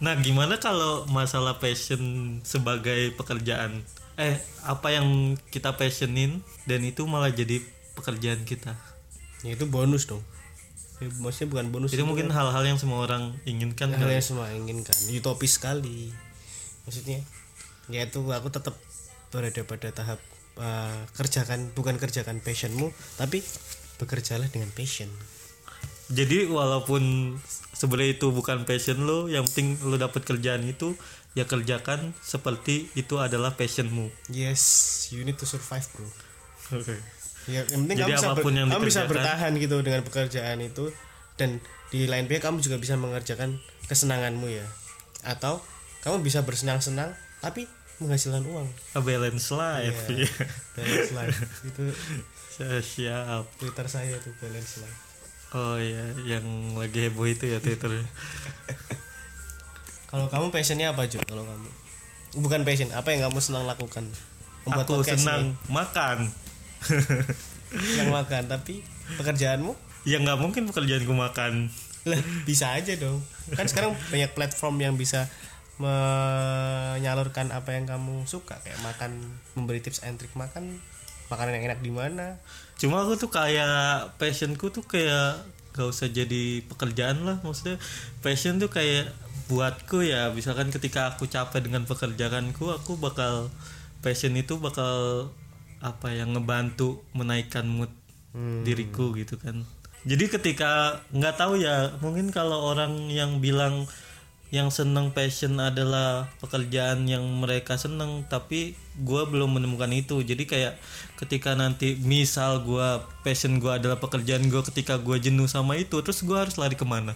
Nah, 0.00 0.16
gimana 0.20 0.56
kalau 0.56 1.04
masalah 1.12 1.60
passion 1.60 2.40
sebagai 2.44 3.12
pekerjaan? 3.16 3.84
Eh, 4.16 4.40
apa 4.64 4.92
yang 4.92 5.36
kita 5.52 5.76
passionin 5.76 6.40
dan 6.64 6.84
itu 6.84 7.04
malah 7.04 7.32
jadi 7.32 7.60
pekerjaan 7.96 8.44
kita? 8.48 8.76
ya 9.40 9.56
itu 9.56 9.64
bonus 9.68 10.04
dong. 10.04 10.20
Ya, 11.00 11.08
maksudnya 11.16 11.48
bukan 11.48 11.66
bonus 11.72 11.96
Itu 11.96 12.04
mungkin 12.04 12.28
hal-hal 12.28 12.60
yang 12.60 12.76
semua 12.76 13.08
orang 13.08 13.32
inginkan 13.48 13.88
hal 13.96 14.08
yang 14.08 14.24
semua 14.24 14.52
inginkan. 14.52 14.92
Utopis 15.08 15.56
sekali. 15.56 16.12
Maksudnya 16.84 17.24
ya 17.88 18.04
itu 18.04 18.20
aku 18.20 18.52
tetap 18.52 18.76
berada 19.32 19.62
pada 19.64 19.88
tahap 19.90 20.20
uh, 20.60 21.00
kerjakan 21.16 21.72
bukan 21.72 21.96
kerjakan 21.96 22.44
passionmu 22.44 22.92
tapi 23.16 23.40
bekerjalah 23.96 24.52
dengan 24.52 24.68
passion. 24.76 25.08
Jadi 26.12 26.50
walaupun 26.50 27.36
sebenarnya 27.80 28.12
itu 28.14 28.28
bukan 28.28 28.68
passion 28.68 29.00
lo, 29.02 29.24
yang 29.26 29.48
penting 29.48 29.80
lo 29.80 29.96
dapat 29.96 30.20
kerjaan 30.20 30.60
itu 30.62 30.92
ya 31.32 31.46
kerjakan 31.46 32.12
seperti 32.20 32.92
itu 32.92 33.16
adalah 33.16 33.54
passionmu. 33.54 34.12
yes 34.28 34.60
you 35.10 35.24
need 35.24 35.38
to 35.38 35.46
survive 35.46 35.86
bro 35.94 36.04
Oke. 36.76 36.98
ya 37.48 37.64
yang 37.64 37.86
penting 37.86 37.96
Jadi 37.98 38.12
kamu 38.12 38.18
bisa, 38.18 38.30
ber- 38.36 38.52
yang 38.52 38.68
kamu 38.68 38.84
bisa 38.84 39.02
bertahan 39.06 39.50
gitu 39.56 39.76
dengan 39.80 40.02
pekerjaan 40.02 40.58
itu 40.60 40.92
dan 41.34 41.56
di 41.88 42.04
lain 42.04 42.26
pihak 42.26 42.44
kamu 42.44 42.60
juga 42.60 42.76
bisa 42.76 42.94
mengerjakan 42.94 43.56
kesenanganmu 43.86 44.46
ya 44.46 44.66
atau 45.24 45.58
kamu 46.02 46.20
bisa 46.20 46.44
bersenang-senang 46.44 47.14
tapi 47.40 47.64
menghasilkan 48.00 48.40
uang 48.44 48.68
A 48.92 49.00
balance 49.00 49.52
life. 49.52 49.98
Iya. 50.08 50.28
balance 50.74 51.12
life 51.12 51.38
itu 51.70 51.84
Siap. 52.60 53.44
twitter 53.56 53.86
saya 53.86 54.18
tuh 54.20 54.34
balance 54.36 54.80
life 54.80 55.00
Oh 55.50 55.74
iya, 55.78 56.14
yang 56.26 56.46
lagi 56.78 57.10
heboh 57.10 57.26
itu 57.26 57.50
ya 57.50 57.58
Twitter. 57.58 57.90
Kalau 60.10 60.26
kamu 60.30 60.54
passionnya 60.54 60.94
apa 60.94 61.10
Ju? 61.10 61.18
Kalau 61.26 61.42
kamu 61.42 61.68
bukan 62.38 62.62
passion, 62.62 62.90
apa 62.94 63.10
yang 63.10 63.26
kamu 63.30 63.38
senang 63.42 63.66
lakukan? 63.66 64.06
Membuat 64.62 64.86
Aku 64.86 65.02
senang 65.02 65.58
makan. 65.66 66.30
nih, 67.70 67.98
yang 67.98 68.10
makan, 68.10 68.50
tapi 68.50 68.82
pekerjaanmu 69.18 69.74
ya 70.08 70.16
nggak 70.16 70.40
mungkin 70.40 70.64
pekerjaanku 70.64 71.12
makan 71.12 71.68
lah 72.08 72.20
bisa 72.48 72.72
aja 72.72 72.96
dong. 72.96 73.20
Kan 73.52 73.68
sekarang 73.68 73.92
banyak 74.08 74.32
platform 74.32 74.80
yang 74.80 74.94
bisa 74.96 75.28
menyalurkan 75.80 77.52
apa 77.52 77.76
yang 77.76 77.88
kamu 77.88 78.24
suka 78.24 78.60
kayak 78.64 78.80
makan, 78.80 79.20
memberi 79.56 79.84
tips 79.84 80.04
and 80.04 80.16
trick 80.16 80.32
makan, 80.32 80.80
makanan 81.30 81.56
yang 81.56 81.72
enak 81.72 81.80
di 81.80 81.92
mana. 81.94 82.36
cuma 82.80 83.04
aku 83.04 83.14
tuh 83.20 83.28
kayak 83.28 84.16
passionku 84.16 84.72
tuh 84.72 84.82
kayak 84.82 85.36
gak 85.76 85.86
usah 85.86 86.08
jadi 86.10 86.64
pekerjaan 86.66 87.28
lah 87.28 87.38
maksudnya 87.44 87.76
passion 88.24 88.58
tuh 88.58 88.72
kayak 88.72 89.12
buatku 89.50 90.06
ya. 90.06 90.30
Misalkan 90.30 90.70
ketika 90.70 91.10
aku 91.10 91.26
capek 91.26 91.66
dengan 91.66 91.82
pekerjaanku 91.82 92.70
aku 92.70 92.94
bakal 93.02 93.50
passion 94.00 94.38
itu 94.38 94.56
bakal 94.62 95.28
apa 95.82 96.14
yang 96.14 96.38
ngebantu 96.38 97.02
menaikkan 97.10 97.66
mood 97.66 97.90
diriku 98.62 99.10
gitu 99.18 99.34
kan. 99.42 99.66
Jadi 100.06 100.30
ketika 100.30 101.02
nggak 101.10 101.34
tahu 101.36 101.60
ya 101.60 101.98
mungkin 101.98 102.30
kalau 102.30 102.72
orang 102.72 103.10
yang 103.10 103.42
bilang 103.42 103.90
yang 104.50 104.66
seneng 104.74 105.14
passion 105.14 105.54
adalah 105.62 106.26
pekerjaan 106.42 107.06
yang 107.06 107.22
mereka 107.38 107.78
seneng 107.78 108.26
tapi 108.26 108.74
gue 108.98 109.22
belum 109.30 109.58
menemukan 109.58 109.90
itu. 109.94 110.26
Jadi 110.26 110.42
kayak 110.42 110.74
ketika 111.22 111.54
nanti 111.54 111.94
misal 112.02 112.66
gue 112.66 112.98
passion 113.22 113.62
gue 113.62 113.70
adalah 113.70 114.02
pekerjaan 114.02 114.50
gue 114.50 114.62
ketika 114.74 114.98
gue 114.98 115.22
jenuh 115.22 115.46
sama 115.46 115.78
itu 115.78 116.02
terus 116.02 116.26
gue 116.26 116.34
harus 116.34 116.58
lari 116.58 116.74
ke 116.74 116.82
mana? 116.82 117.14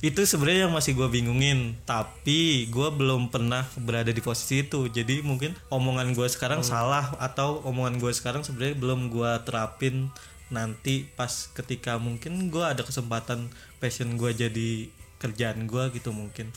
Itu 0.00 0.24
sebenarnya 0.24 0.66
yang 0.66 0.74
masih 0.74 0.96
gue 0.96 1.12
bingungin 1.12 1.76
tapi 1.84 2.66
gue 2.72 2.88
belum 2.88 3.28
pernah 3.28 3.68
berada 3.76 4.08
di 4.08 4.24
posisi 4.24 4.64
itu. 4.64 4.88
Jadi 4.88 5.20
mungkin 5.20 5.52
omongan 5.68 6.16
gue 6.16 6.26
sekarang 6.32 6.64
salah 6.64 7.12
atau 7.20 7.60
omongan 7.68 8.00
gue 8.00 8.16
sekarang 8.16 8.48
sebenarnya 8.48 8.80
belum 8.80 9.12
gue 9.12 9.30
terapin 9.44 10.08
nanti 10.48 11.08
pas 11.16 11.48
ketika 11.52 11.96
mungkin 11.96 12.48
gue 12.48 12.64
ada 12.64 12.84
kesempatan 12.84 13.48
passion 13.80 14.20
gue 14.20 14.32
jadi 14.36 14.92
kerjaan 15.22 15.70
gue 15.70 15.84
gitu 15.94 16.10
mungkin 16.10 16.50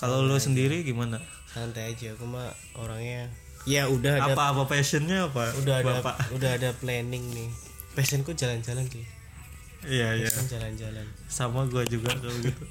kalau 0.00 0.24
lo 0.24 0.40
sendiri 0.40 0.80
gimana 0.80 1.20
Santai 1.46 1.96
aja, 1.96 2.12
aku 2.12 2.28
mah 2.28 2.52
orangnya 2.76 3.32
ya 3.64 3.88
udah 3.88 4.20
ada 4.20 4.32
apa 4.36 4.42
apa 4.52 4.62
passionnya 4.68 5.26
apa 5.28 5.56
udah 5.60 5.74
ada 5.80 5.92
bapak 6.00 6.14
udah 6.36 6.50
ada 6.56 6.70
planning 6.76 7.24
nih. 7.32 7.48
Passionku 7.96 8.36
jalan-jalan 8.36 8.84
ki. 8.92 9.00
iya 9.88 10.12
iya 10.20 10.28
jalan-jalan. 10.28 11.04
sama 11.28 11.64
gue 11.68 11.84
juga 11.88 12.12
kalau 12.12 12.36
gitu 12.44 12.64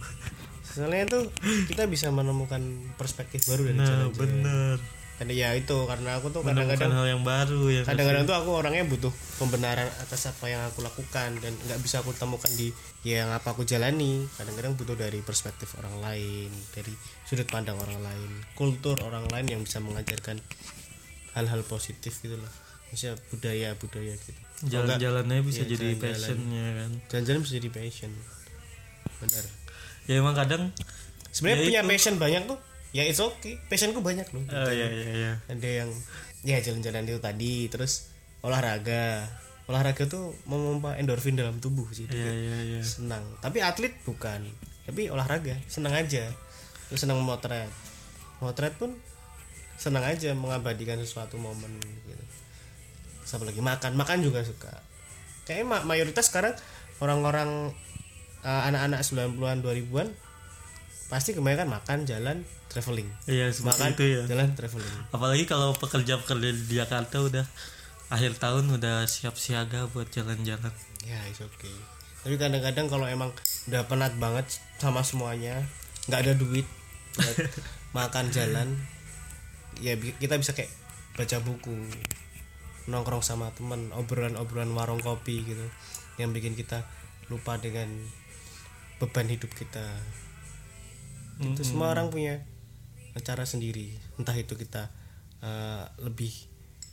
Soalnya 0.76 1.08
tuh 1.08 1.24
kita 1.72 1.88
bisa 1.88 2.12
menemukan 2.12 2.60
perspektif 3.00 3.48
baru 3.48 3.64
dari 3.64 3.78
nah 3.80 3.88
jalan-jalan. 3.88 4.18
bener 4.22 4.78
Dan 5.16 5.32
ya 5.32 5.56
itu 5.56 5.88
karena 5.88 6.20
aku 6.20 6.28
tuh 6.28 6.44
kadang-kadang 6.44 6.92
hal 6.92 7.08
yang 7.08 7.24
baru 7.24 7.72
ya 7.72 7.82
kadang-kadang 7.88 8.28
tuh 8.28 8.36
aku 8.36 8.52
orangnya 8.52 8.84
butuh 8.84 9.16
pembenaran 9.40 9.88
atas 10.04 10.28
apa 10.28 10.52
yang 10.52 10.60
aku 10.68 10.84
lakukan 10.84 11.40
dan 11.40 11.56
nggak 11.56 11.80
bisa 11.80 12.04
aku 12.04 12.12
temukan 12.12 12.52
di 12.60 12.76
yang 13.08 13.32
apa 13.32 13.56
aku 13.56 13.64
jalani. 13.64 14.28
Kadang-kadang 14.36 14.76
butuh 14.76 15.00
dari 15.00 15.24
perspektif 15.24 15.72
orang 15.80 16.04
lain, 16.04 16.52
dari 16.76 16.92
sudut 17.24 17.48
pandang 17.48 17.80
orang 17.80 17.96
lain, 18.04 18.32
kultur 18.60 19.00
orang 19.08 19.24
lain 19.32 19.48
yang 19.48 19.62
bisa 19.64 19.80
mengajarkan 19.80 20.36
hal-hal 21.32 21.64
positif 21.64 22.20
gitu 22.20 22.36
loh. 22.36 22.52
Maksudnya 22.92 23.16
budaya-budaya 23.32 24.14
gitu. 24.16 24.40
jalan-jalannya 24.68 25.44
bisa 25.44 25.64
Iya, 25.64 25.76
jadi 25.76 25.88
jalan-jalan. 25.96 26.12
passionnya 26.16 26.66
kan 26.76 26.92
Jalan-jalan 27.12 27.40
bisa 27.44 27.54
jadi 27.56 27.70
passion. 27.72 28.12
Benar. 29.20 29.46
ya 30.06 30.14
emang 30.20 30.36
kadang 30.36 30.64
Sebenarnya 31.32 31.60
Ya 31.60 31.66
punya 31.68 31.82
itu. 31.84 31.90
passion 31.92 32.16
banyak 32.16 32.42
tuh. 32.48 32.60
Ya 32.96 33.04
it's 33.04 33.20
okay. 33.20 33.60
Passionku 33.68 34.00
banyak 34.00 34.24
loh. 34.32 34.48
oh 34.48 34.72
iya 34.72 34.88
iya 34.88 35.10
iya. 35.12 35.32
Ada 35.52 35.84
yang 35.84 35.92
ya 36.48 36.64
jalan-jalan 36.64 37.04
itu 37.04 37.20
tadi 37.20 37.68
terus 37.68 38.08
olahraga. 38.40 39.28
Olahraga 39.68 40.08
tuh 40.08 40.32
memompa 40.48 40.96
endorfin 40.96 41.36
dalam 41.36 41.60
tubuh 41.60 41.92
sih 41.92 42.08
iya 42.08 42.32
iya 42.32 42.58
iya. 42.64 42.80
senang. 42.80 43.28
Tapi 43.44 43.60
atlet 43.60 43.92
bukan. 44.08 44.48
Tapi 44.88 45.12
olahraga 45.12 45.60
senang 45.68 45.92
aja. 45.92 46.24
Terus 46.88 47.04
senang 47.04 47.20
memotret 47.20 47.68
motret 48.40 48.72
pun 48.80 48.96
senang 49.76 50.08
aja 50.08 50.32
mengabadikan 50.32 50.96
sesuatu 50.96 51.36
momen 51.36 51.76
gitu. 51.84 52.16
Apa 53.28 53.44
lagi 53.44 53.60
makan. 53.60 53.92
Makan 54.00 54.24
juga 54.24 54.40
suka. 54.48 54.72
Kayaknya 55.44 55.66
ma- 55.68 55.84
mayoritas 55.84 56.32
sekarang 56.32 56.56
orang-orang 57.04 57.76
uh, 58.48 58.62
anak-anak 58.72 59.04
90-an 59.04 59.60
2000-an 59.60 60.08
pasti 61.12 61.36
kebanyakan 61.36 61.70
makan 61.70 62.00
jalan 62.08 62.38
traveling. 62.76 63.08
Iya 63.24 63.48
seperti 63.56 63.72
makan 63.72 63.88
itu 63.96 64.04
ya 64.04 64.22
jalan 64.28 64.52
traveling. 64.52 64.96
Apalagi 65.16 65.44
kalau 65.48 65.72
pekerja-pekerja 65.80 66.50
di 66.52 66.76
Jakarta 66.76 67.24
udah 67.24 67.46
akhir 68.12 68.36
tahun 68.36 68.68
udah 68.76 69.08
siap 69.08 69.40
siaga 69.40 69.88
buat 69.96 70.12
jalan-jalan. 70.12 70.76
Ya 71.08 71.24
it's 71.32 71.40
okay. 71.40 71.72
Tapi 72.28 72.36
kadang-kadang 72.36 72.92
kalau 72.92 73.08
emang 73.08 73.32
udah 73.72 73.88
penat 73.88 74.12
banget 74.20 74.60
sama 74.76 75.08
semuanya 75.08 75.64
nggak 76.12 76.22
ada 76.28 76.34
duit 76.36 76.68
buat 77.16 77.38
makan 77.98 78.30
jalan 78.30 78.76
ya 79.82 79.96
kita 79.96 80.36
bisa 80.38 80.52
kayak 80.54 80.70
baca 81.16 81.40
buku 81.42 81.74
nongkrong 82.86 83.24
sama 83.26 83.50
temen 83.56 83.90
obrolan-obrolan 83.96 84.76
warung 84.78 85.02
kopi 85.02 85.42
gitu 85.42 85.66
yang 86.22 86.36
bikin 86.36 86.54
kita 86.54 86.86
lupa 87.32 87.58
dengan 87.58 87.90
beban 89.02 89.28
hidup 89.28 89.50
kita. 89.58 89.84
Itu 91.42 91.66
semua 91.66 91.92
orang 91.92 92.14
punya 92.14 92.46
cara 93.22 93.44
sendiri. 93.44 93.96
Entah 94.18 94.36
itu 94.36 94.56
kita 94.56 94.88
uh, 95.40 95.84
lebih 96.02 96.32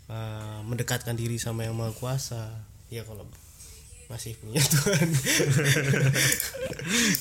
uh, 0.06 0.62
mendekatkan 0.66 1.14
diri 1.14 1.38
sama 1.38 1.66
yang 1.66 1.74
maha 1.74 1.94
kuasa. 1.94 2.62
Ya 2.92 3.02
kalau 3.02 3.26
masih 4.06 4.36
punya 4.36 4.60
Tuhan. 4.68 5.08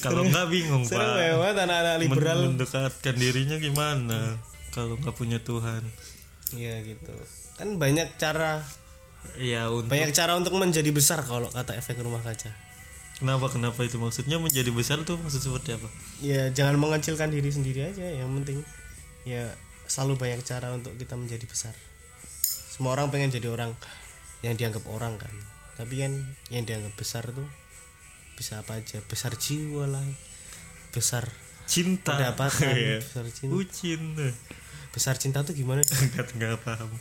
Kalau 0.04 0.28
nggak 0.28 0.48
bingung 0.52 0.84
seru 0.84 1.00
pak. 1.00 1.16
lewat 1.24 1.56
anak-anak 1.56 1.96
Men- 1.96 2.04
liberal. 2.04 2.40
mendekatkan 2.52 3.16
dirinya 3.16 3.56
gimana 3.56 4.36
kalau 4.72 5.00
nggak 5.00 5.16
punya 5.16 5.40
Tuhan? 5.40 5.84
Iya 6.52 6.84
gitu. 6.84 7.16
Kan 7.56 7.80
banyak 7.80 8.20
cara. 8.20 8.60
Ya 9.38 9.70
untuk 9.70 9.94
banyak 9.94 10.12
cara 10.12 10.34
untuk 10.36 10.52
menjadi 10.58 10.90
besar 10.90 11.22
kalau 11.24 11.48
kata 11.48 11.78
efek 11.78 12.02
rumah 12.02 12.20
kaca. 12.20 12.52
Kenapa 13.22 13.54
kenapa 13.54 13.86
itu? 13.86 14.02
Maksudnya 14.02 14.42
menjadi 14.42 14.74
besar 14.74 15.06
tuh 15.06 15.16
maksud 15.22 15.46
seperti 15.46 15.78
apa? 15.78 15.88
Ya 16.20 16.50
jangan 16.50 16.76
mengecilkan 16.76 17.30
diri 17.30 17.54
sendiri 17.54 17.86
aja. 17.88 18.04
Yang 18.04 18.30
penting 18.42 18.58
ya 19.24 19.54
selalu 19.86 20.18
banyak 20.18 20.42
cara 20.42 20.72
untuk 20.72 20.96
kita 20.96 21.14
menjadi 21.16 21.44
besar. 21.46 21.76
Semua 22.72 22.96
orang 22.96 23.12
pengen 23.12 23.30
jadi 23.30 23.52
orang 23.52 23.76
yang 24.42 24.56
dianggap 24.56 24.86
orang 24.88 25.20
kan. 25.20 25.34
Tapi 25.78 26.02
kan 26.02 26.14
yang 26.50 26.64
dianggap 26.66 26.94
besar 26.96 27.28
tuh 27.30 27.46
bisa 28.34 28.62
apa 28.62 28.80
aja? 28.80 29.04
Besar 29.06 29.36
jiwa 29.36 29.86
lah. 29.86 30.04
Besar 30.92 31.28
cinta. 31.68 32.18
pendapatan 32.18 32.74
Iya. 32.80 33.00
besar 33.00 33.26
cinta. 33.30 33.54
Ucin 33.54 34.02
besar 34.92 35.16
cinta 35.16 35.40
tuh 35.46 35.56
gimana? 35.56 35.80
Nggak 36.12 36.28
nggak 36.36 36.60
paham. 36.68 36.92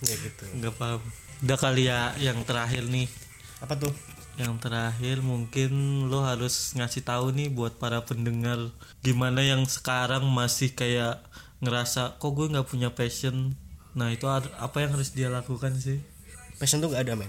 Ya 0.00 0.14
gitu. 0.16 0.44
Nggak 0.56 0.74
paham. 0.76 1.00
Udah 1.40 1.58
kali 1.60 1.88
ya 1.88 2.12
yang 2.16 2.40
terakhir 2.44 2.84
nih. 2.88 3.08
Apa 3.60 3.76
tuh 3.76 3.92
yang 4.40 4.56
terakhir 4.56 5.20
mungkin 5.20 6.08
lo 6.08 6.24
harus 6.24 6.72
ngasih 6.72 7.04
tahu 7.04 7.36
nih 7.36 7.52
buat 7.52 7.76
para 7.76 8.08
pendengar 8.08 8.72
gimana 9.04 9.44
yang 9.44 9.68
sekarang 9.68 10.24
masih 10.32 10.72
kayak 10.72 11.20
ngerasa 11.60 12.16
kok 12.16 12.32
gue 12.32 12.48
nggak 12.48 12.64
punya 12.64 12.88
passion? 12.96 13.52
Nah 13.92 14.08
itu 14.08 14.24
apa 14.32 14.76
yang 14.80 14.96
harus 14.96 15.12
dia 15.12 15.28
lakukan 15.28 15.76
sih? 15.76 16.00
Passion 16.56 16.80
tuh 16.80 16.88
gak 16.88 17.04
ada 17.04 17.20
men. 17.20 17.28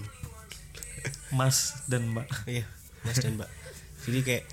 Mas 1.36 1.84
dan 1.84 2.16
mbak. 2.16 2.32
Iya 2.48 2.64
mas 3.04 3.20
dan 3.20 3.36
mbak. 3.36 3.50
Jadi 4.08 4.18
kayak 4.24 4.44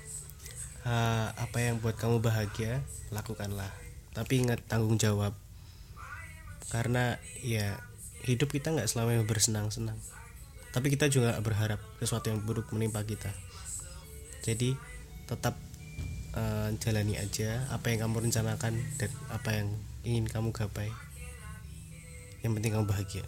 eh, 0.84 1.28
apa 1.32 1.58
yang 1.64 1.80
buat 1.80 1.96
kamu 1.96 2.20
bahagia 2.20 2.84
lakukanlah. 3.08 3.72
Tapi 4.12 4.44
ingat 4.44 4.60
tanggung 4.68 5.00
jawab. 5.00 5.32
Karena 6.68 7.16
ya 7.40 7.80
hidup 8.28 8.52
kita 8.52 8.68
nggak 8.68 8.84
selamanya 8.84 9.24
bersenang-senang 9.24 9.96
tapi 10.70 10.86
kita 10.94 11.10
juga 11.10 11.34
berharap 11.42 11.82
sesuatu 11.98 12.30
yang 12.30 12.42
buruk 12.46 12.70
menimpa 12.70 13.02
kita. 13.02 13.30
Jadi 14.46 14.78
tetap 15.26 15.58
eh, 16.34 16.68
jalani 16.78 17.18
aja 17.18 17.66
apa 17.74 17.90
yang 17.90 18.06
kamu 18.06 18.30
rencanakan 18.30 18.78
dan 18.98 19.10
apa 19.30 19.50
yang 19.50 19.68
ingin 20.06 20.26
kamu 20.30 20.54
gapai. 20.54 20.90
Yang 22.40 22.52
penting 22.56 22.72
kamu 22.72 22.86
bahagia. 22.86 23.24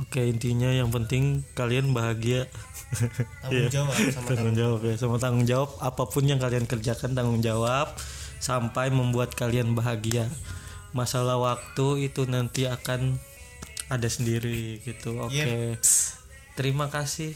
Oke 0.00 0.24
intinya 0.24 0.72
yang 0.72 0.88
penting 0.88 1.44
kalian 1.52 1.92
bahagia. 1.92 2.48
Tanggung 3.44 3.70
jawab 3.70 3.94
sama 4.10 4.26
tanggung 4.34 4.56
jawab 4.58 4.80
ya 4.82 4.94
sama 4.98 5.16
tanggung 5.22 5.46
jawab 5.46 5.70
apa 5.78 6.02
pun 6.10 6.26
yang 6.26 6.42
kalian 6.42 6.66
kerjakan 6.66 7.14
tanggung 7.14 7.38
jawab 7.38 7.94
sampai 8.42 8.88
membuat 8.90 9.36
kalian 9.36 9.76
bahagia. 9.76 10.26
Masalah 10.90 11.38
waktu 11.38 12.10
itu 12.10 12.26
nanti 12.26 12.66
akan 12.66 13.22
ada 13.90 14.06
sendiri 14.06 14.78
gitu 14.80 15.18
oke. 15.18 15.34
Yep. 15.34 15.82
terima 16.54 16.86
kasih 16.86 17.34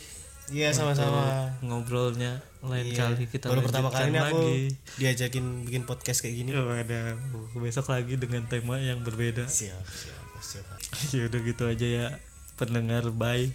iya 0.48 0.70
sama-sama. 0.70 1.50
ngobrolnya. 1.60 2.38
Lain 2.60 2.88
Iya. 2.88 3.12
kali 3.12 3.24
kita 3.26 3.48
baru 3.48 3.60
pertama 3.60 3.88
kali 3.88 4.08
ini 4.08 4.18
aku 4.20 4.38
lagi. 4.40 4.60
diajakin 4.96 5.44
bikin 5.64 5.82
podcast 5.84 6.20
kayak 6.20 6.36
gini. 6.36 6.50
Oh, 6.52 6.68
ada 6.68 7.16
besok 7.54 7.88
lagi 7.88 8.16
dengan 8.16 8.44
tema 8.44 8.76
yang 8.76 9.00
berbeda. 9.00 9.44
Siap 9.44 9.84
siap 9.84 10.24
siap. 10.40 10.66
Ya 11.16 11.26
udah 11.26 11.40
gitu 11.42 11.64
aja 11.66 11.86
ya 11.86 12.06
pendengar 12.54 13.10
bye 13.10 13.50